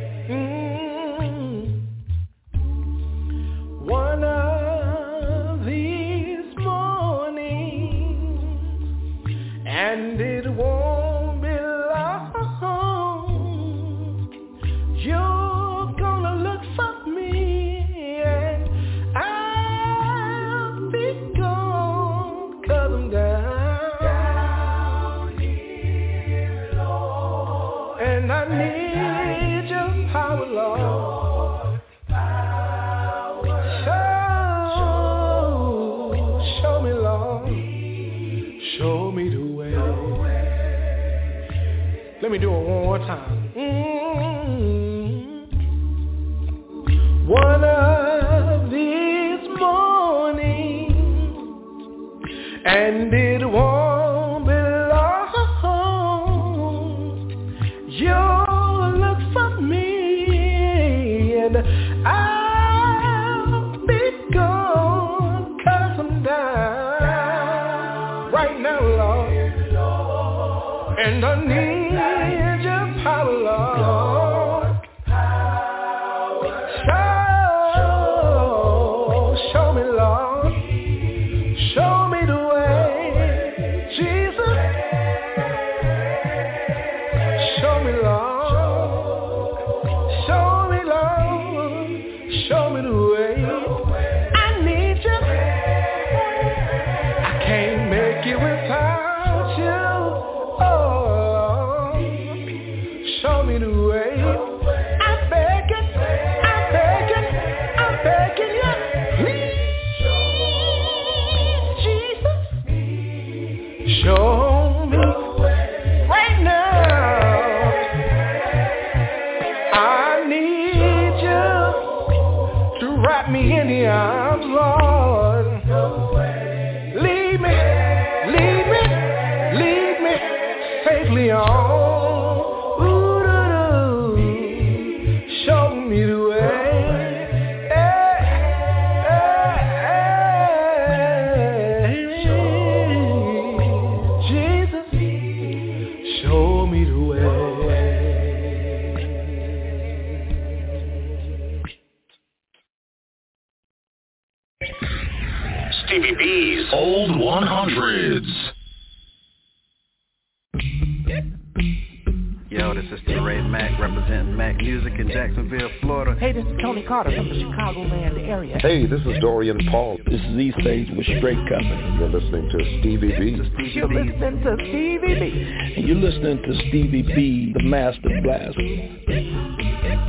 [176.44, 178.56] To Stevie B, the master blast.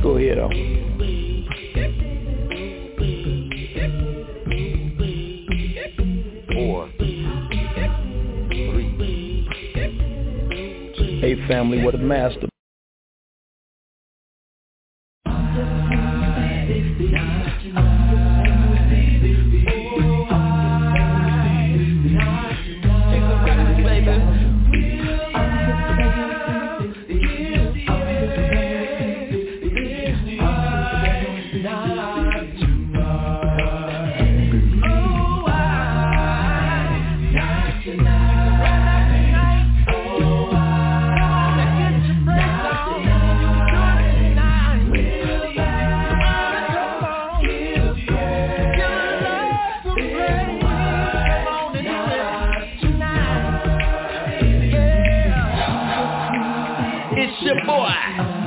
[0.02, 0.50] Go ahead, though.
[11.20, 12.48] Hey family, what a master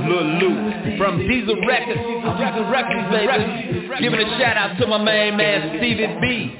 [0.07, 1.99] Lil Lou from Diesel Records.
[1.99, 3.99] Diesel Records, baby.
[4.01, 6.55] Giving a shout out to my main man Stevie B.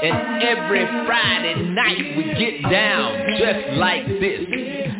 [0.00, 4.40] And every Friday night we get down just like this.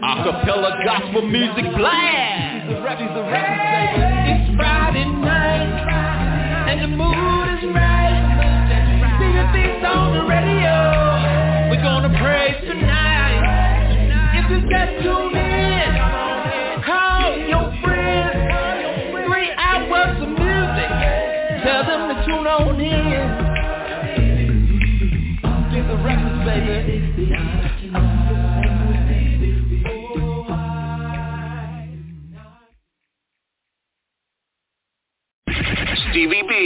[0.03, 2.71] Acapella gospel music blast.
[2.71, 4.18] It's Friday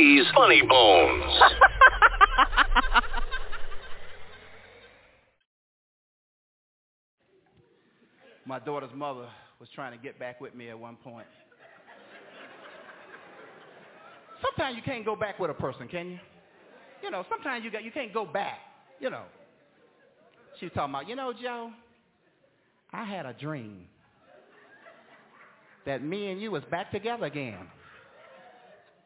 [0.02, 1.32] Stevie Funny Bones.
[8.44, 9.28] My daughter's mother
[9.60, 11.28] was trying to get back with me at one point.
[14.42, 16.18] Sometimes you can't go back with a person, can you?
[17.04, 18.58] You know, sometimes you got you can't go back.
[18.98, 19.22] You know.
[20.58, 21.70] She was talking about, you know, Joe,
[22.92, 23.86] I had a dream
[25.86, 27.68] that me and you was back together again.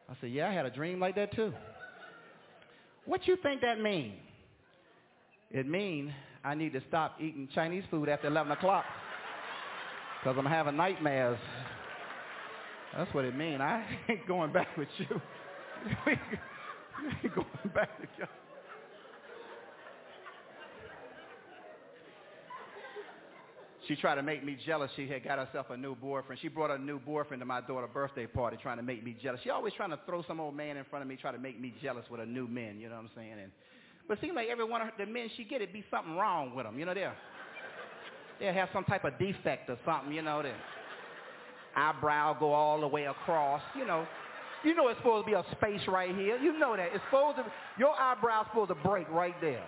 [0.09, 1.53] I said, yeah, I had a dream like that too.
[3.05, 4.13] What you think that mean?
[5.51, 6.13] It mean
[6.43, 8.85] I need to stop eating Chinese food after 11 o'clock
[10.21, 11.39] because I'm having nightmares.
[12.95, 13.61] That's what it mean.
[13.61, 15.07] I ain't going back with you.
[16.05, 18.31] we ain't going back together.
[23.87, 24.91] She tried to make me jealous.
[24.95, 26.41] She had got herself a new boyfriend.
[26.41, 29.39] She brought a new boyfriend to my daughter's birthday party trying to make me jealous.
[29.43, 31.59] She always trying to throw some old man in front of me, try to make
[31.59, 33.33] me jealous with a new men, you know what I'm saying?
[33.41, 33.51] And,
[34.07, 36.53] but it seems like every one of the men she get, it be something wrong
[36.53, 36.77] with them.
[36.77, 37.13] You know, they'll,
[38.39, 40.43] they'll have some type of defect or something, you know.
[40.43, 40.55] Their
[41.77, 44.05] eyebrow go all the way across, you know.
[44.63, 46.37] You know it's supposed to be a space right here.
[46.37, 46.89] You know that.
[46.93, 47.45] It's supposed to,
[47.77, 49.63] your eyebrow's supposed to break right there.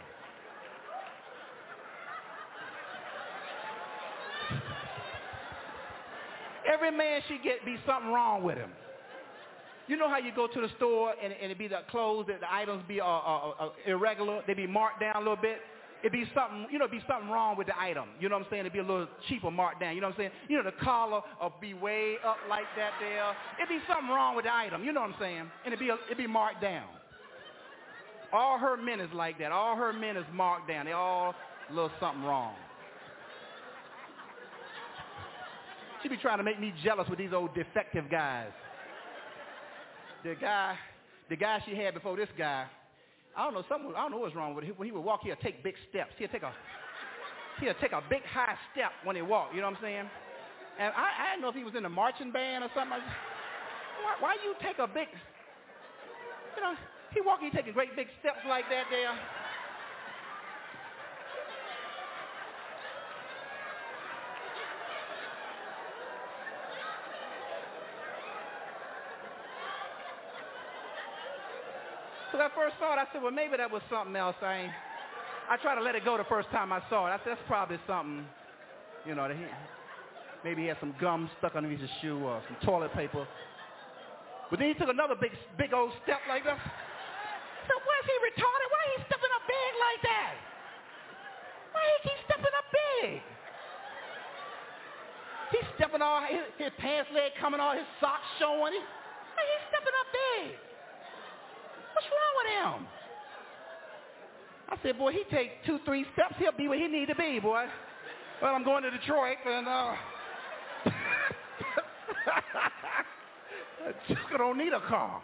[6.80, 8.72] Every man she get be something wrong with him.
[9.88, 12.40] You know how you go to the store and, and it be the clothes, that
[12.40, 15.58] the items be uh, uh, uh, irregular, they be marked down a little bit.
[16.04, 18.08] It be something, you know, be something wrong with the item.
[18.22, 18.66] You know what I'm saying?
[18.66, 19.96] It be a little cheaper marked down.
[19.96, 20.32] You know what I'm saying?
[20.48, 23.32] You know, the collar will be way up like that there.
[23.60, 24.86] It be something wrong with the item.
[24.86, 25.52] You know what I'm saying?
[25.66, 26.88] And it be it be marked down.
[28.32, 29.52] All her men is like that.
[29.52, 30.86] All her men is marked down.
[30.86, 31.36] They all
[31.70, 32.56] a little something wrong.
[36.02, 38.52] She be trying to make me jealous with these old defective guys.
[40.24, 40.76] The guy,
[41.30, 42.66] the guy she had before this guy,
[43.36, 44.74] I don't know, something, I don't know what's wrong with him.
[44.76, 46.12] When he would walk, he'd take big steps.
[46.18, 46.54] He'd take a,
[47.60, 49.56] he'd take a big high step when he walked.
[49.56, 50.10] You know what I'm saying?
[50.80, 53.00] And I, I didn't know if he was in the marching band or something.
[53.00, 55.08] Why, why you take a big,
[56.56, 56.76] you know,
[57.14, 59.12] he walking, he taking great big steps like that there.
[72.40, 74.40] So I first saw it, I said, well, maybe that was something else.
[74.40, 74.72] I ain't,
[75.52, 77.12] I tried to let it go the first time I saw it.
[77.12, 78.24] I said, that's probably something,
[79.04, 79.44] you know, that he,
[80.48, 83.28] maybe he had some gum stuck underneath his shoe or some toilet paper.
[84.48, 86.56] But then he took another big, big old step like that.
[87.68, 88.68] So why is he retarded?
[88.72, 90.34] Why he stepping up big like that?
[91.76, 93.20] Why he keep stepping up big?
[95.60, 98.80] He's stepping all, his, his pants leg coming all, his socks showing.
[98.80, 100.70] He stepping up big?
[101.99, 102.88] What's wrong with him?
[104.70, 107.40] I said, boy, he take two, three steps, he'll be where he need to be,
[107.40, 107.66] boy.
[108.42, 109.96] Well, I'm going to Detroit, and uh,
[114.34, 115.22] I don't need a car.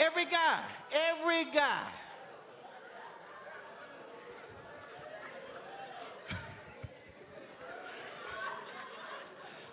[0.00, 1.88] Every guy, every guy.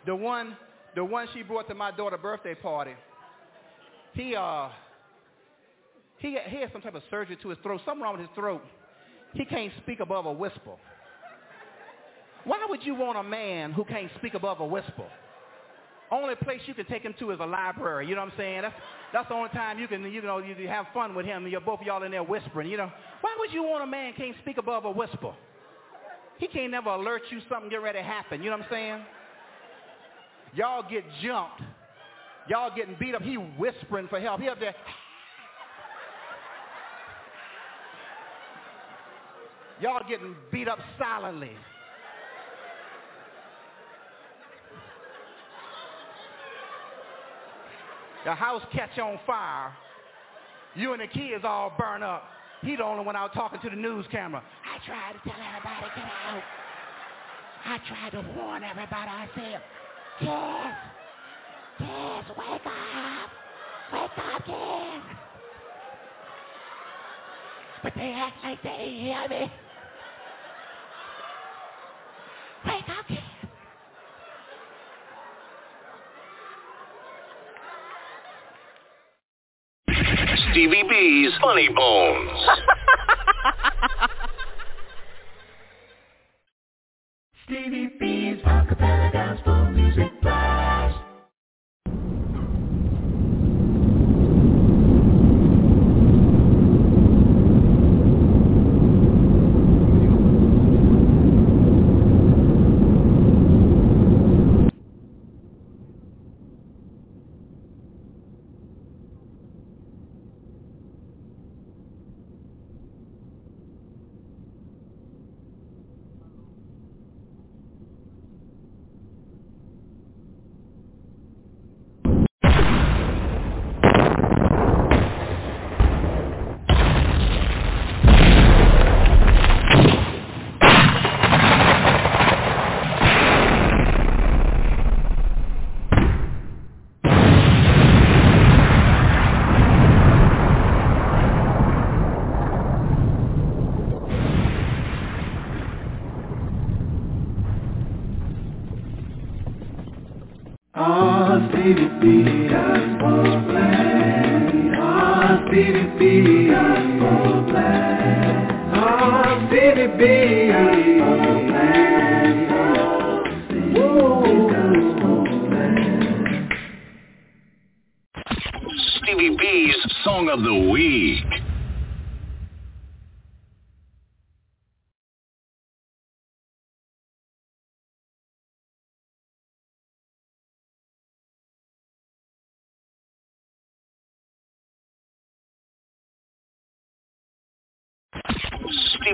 [0.05, 0.55] The one
[0.95, 2.93] the one she brought to my daughter's birthday party,
[4.13, 4.69] he uh
[6.19, 8.61] he he had some type of surgery to his throat, something wrong with his throat.
[9.33, 10.75] He can't speak above a whisper.
[12.45, 15.05] Why would you want a man who can't speak above a whisper?
[16.11, 18.07] Only place you can take him to is a library.
[18.07, 18.61] You know what I'm saying?
[18.61, 18.75] That's
[19.11, 21.43] that's the only time you can you know you can have fun with him.
[21.43, 22.69] And you're both y'all in there whispering.
[22.69, 22.91] You know
[23.21, 25.33] why would you want a man can't speak above a whisper?
[26.37, 28.43] He can't never alert you something get ready to happen.
[28.43, 29.01] You know what I'm saying?
[30.55, 31.61] Y'all get jumped.
[32.47, 33.21] Y'all getting beat up.
[33.21, 34.39] He whispering for help.
[34.39, 34.75] He up there.
[39.81, 41.51] Y'all getting beat up silently.
[48.23, 49.73] The house catch on fire.
[50.75, 52.23] You and the kids all burn up.
[52.61, 54.41] He the only one out talking to the news camera.
[54.63, 56.43] I tried to tell everybody get out.
[57.65, 59.09] I tried to warn everybody.
[59.09, 59.61] I said,
[60.19, 60.77] kids,
[61.77, 63.29] kids, wake up.
[63.93, 65.05] Wake up, kids.
[67.83, 69.51] But they act like they hear me.
[72.65, 73.21] Wake up, kids.
[80.51, 82.39] Stevie B's Funny Bones.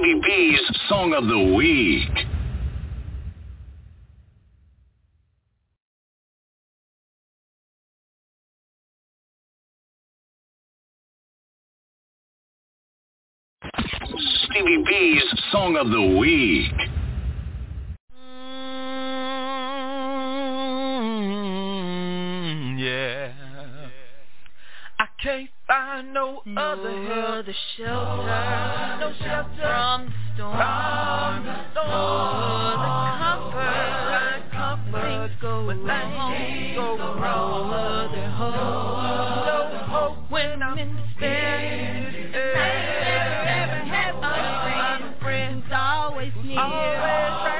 [0.01, 0.59] Stevie B's
[0.89, 2.09] Song of the Week.
[14.45, 16.73] Stevie B's Song of the Week.
[22.41, 23.33] Mm, yeah.
[24.97, 25.49] I can't
[25.91, 27.45] find no, other help.
[27.45, 31.87] the shelter, no shelter from the storm, From the storm.
[32.81, 37.73] no other comfort, comfort things go when wrong, things go no wrong.
[37.73, 38.55] other hope,
[39.45, 39.57] No
[39.91, 42.31] hope when I'm in despair.
[43.45, 44.19] Never have a
[44.63, 46.59] friend, friend's always near.
[46.59, 47.50] Always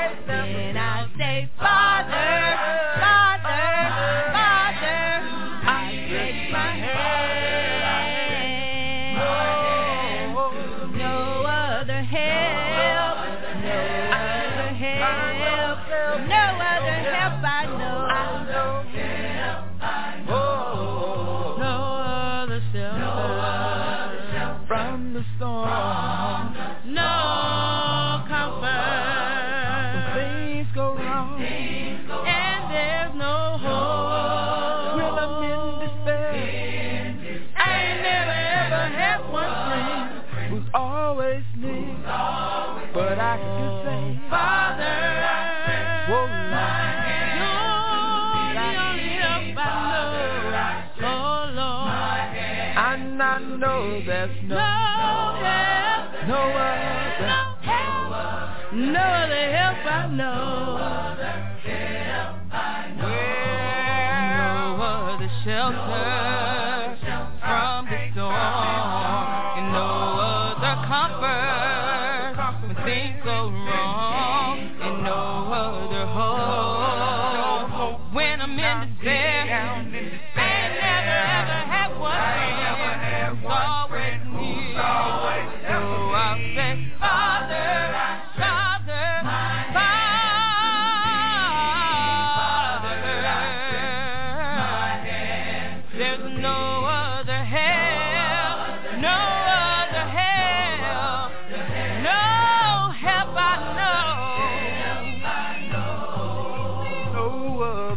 [65.44, 66.41] shelter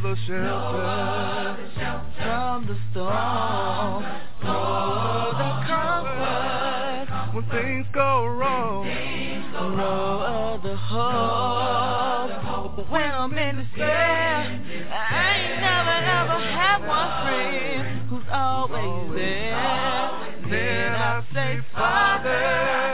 [0.05, 1.57] other shelter
[2.23, 4.03] from the storm.
[4.43, 8.87] No other comfort when things go wrong.
[9.55, 12.77] No other hope.
[12.77, 14.61] But when I'm in despair,
[14.93, 19.57] I ain't never ever had one friend who's always there.
[20.51, 22.93] Then I say, Father.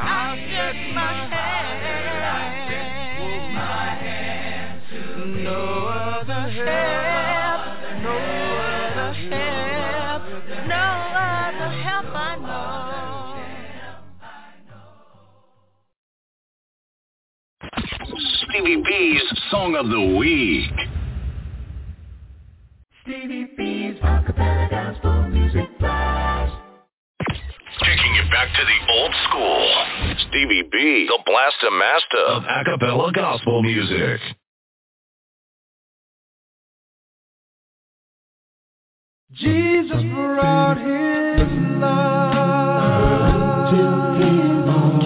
[0.00, 1.27] I'll stretch my
[18.48, 20.70] Stevie B's Song of the Week.
[23.02, 26.54] Stevie B's acapella gospel music blast.
[27.80, 29.74] Taking you back to the old school.
[30.28, 34.37] Stevie B, the Blaster Master of acapella gospel music.
[39.40, 41.48] Jesus brought his
[41.78, 42.26] love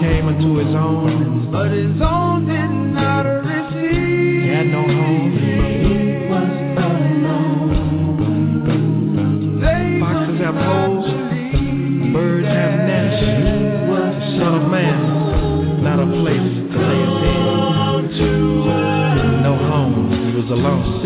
[0.01, 4.43] Came into his own, but his own did not receive.
[4.43, 5.33] he had no home.
[5.37, 6.49] He was
[6.81, 7.77] alone.
[9.61, 11.07] They Foxes have holes,
[12.15, 13.27] birds have nests.
[13.87, 17.45] The Son of Man, not a place to lay his head.
[19.43, 21.03] No home, he was alone.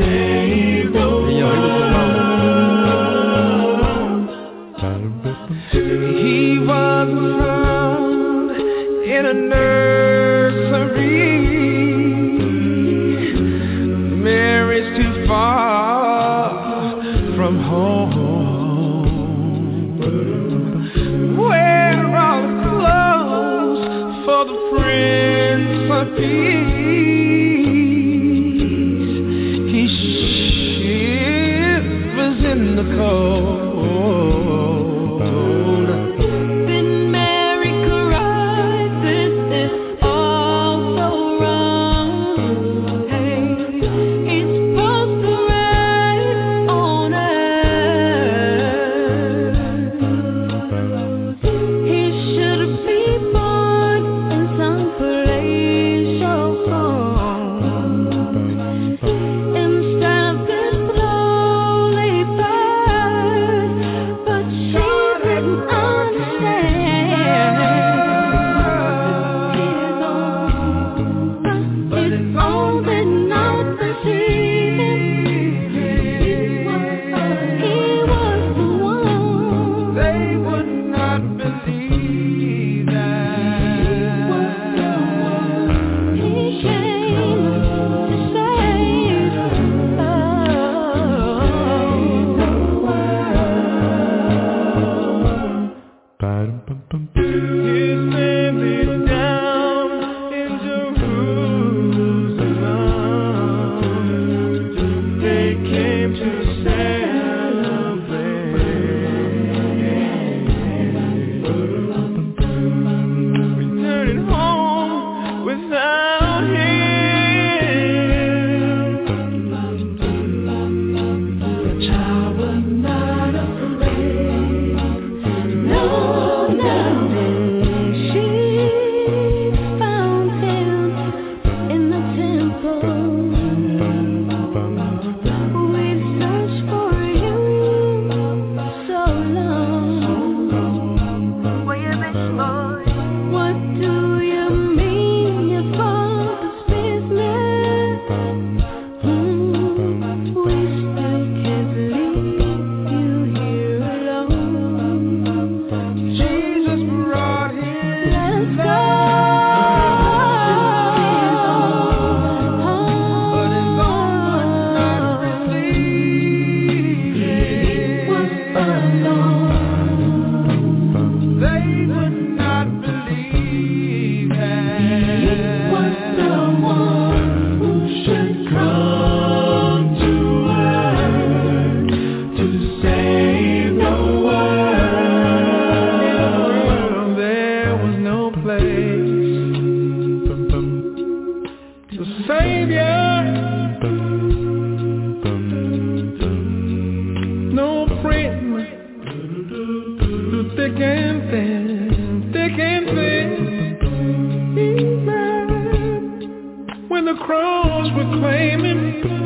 [206.96, 209.25] When the crows were claiming.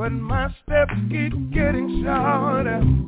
[0.00, 2.99] But my steps keep getting shorter.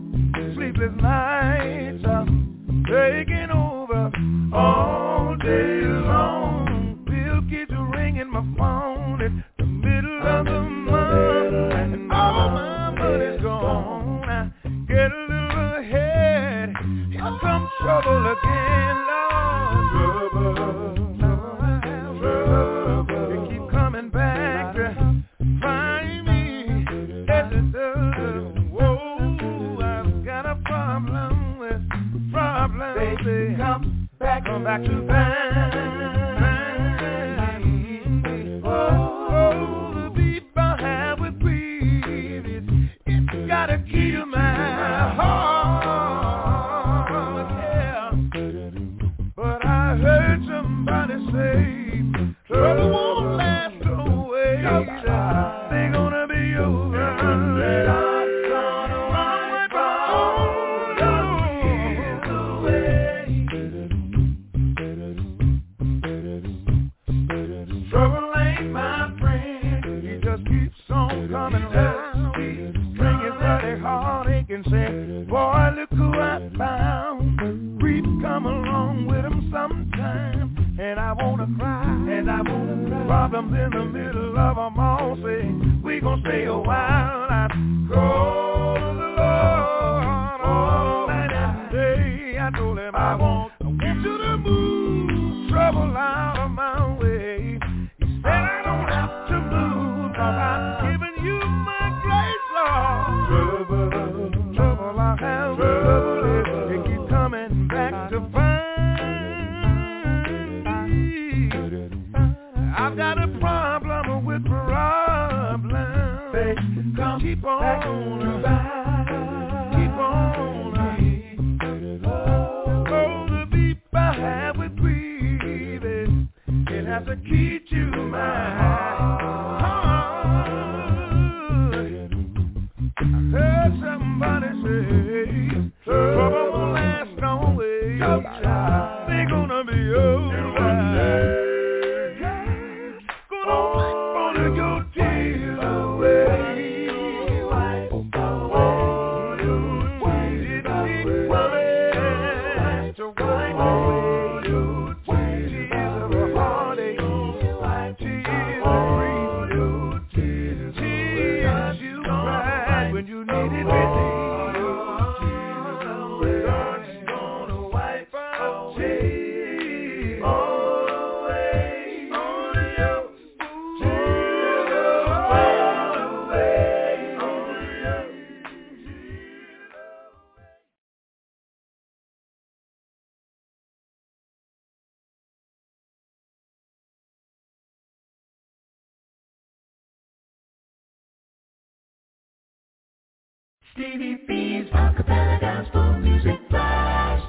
[193.75, 197.25] Stevie B's Acapella Gospel Music Blast.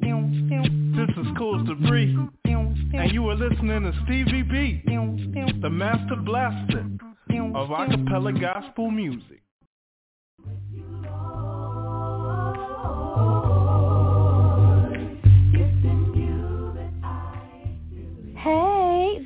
[0.00, 4.82] This is Cool Debris, and you are listening to Stevie B,
[5.60, 6.86] the master blaster
[7.54, 9.43] of acapella gospel music.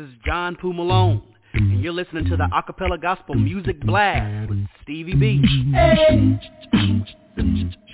[0.00, 1.22] is John Poo Malone,
[1.52, 5.42] and you're listening to the Acappella Gospel Music Blast with Stevie B.
[5.72, 6.40] Hey.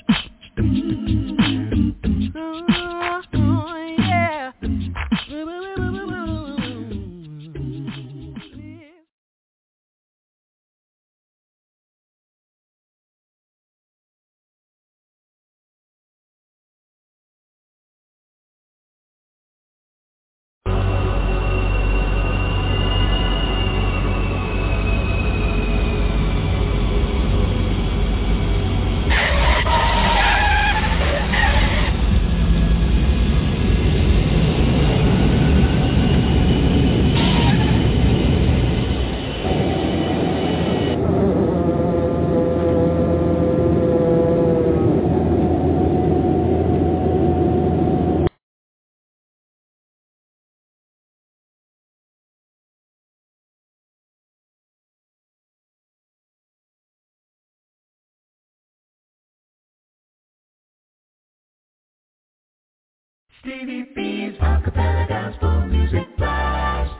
[63.46, 66.92] Stevie B's Acappella Gospel Music Blast.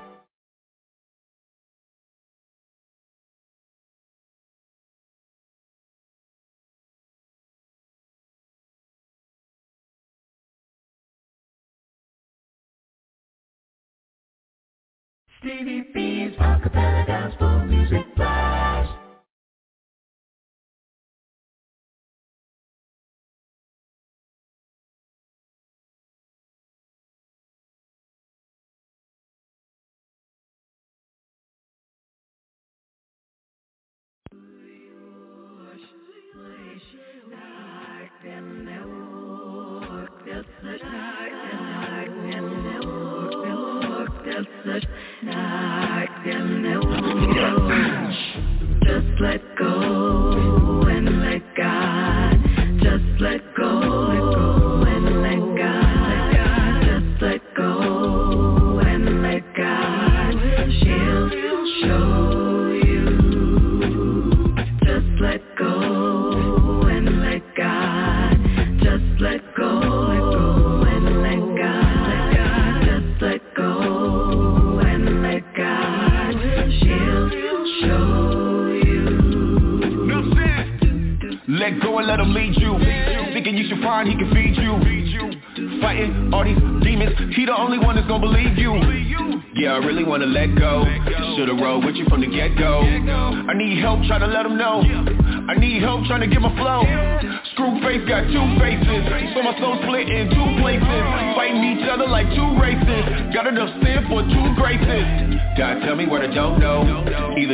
[15.41, 17.66] Stevie B's Acappella Gospel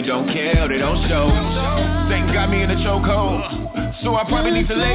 [0.03, 1.31] They don't care, they don't show.
[2.11, 4.92] Satan got me in a chokehold, so I probably need to lay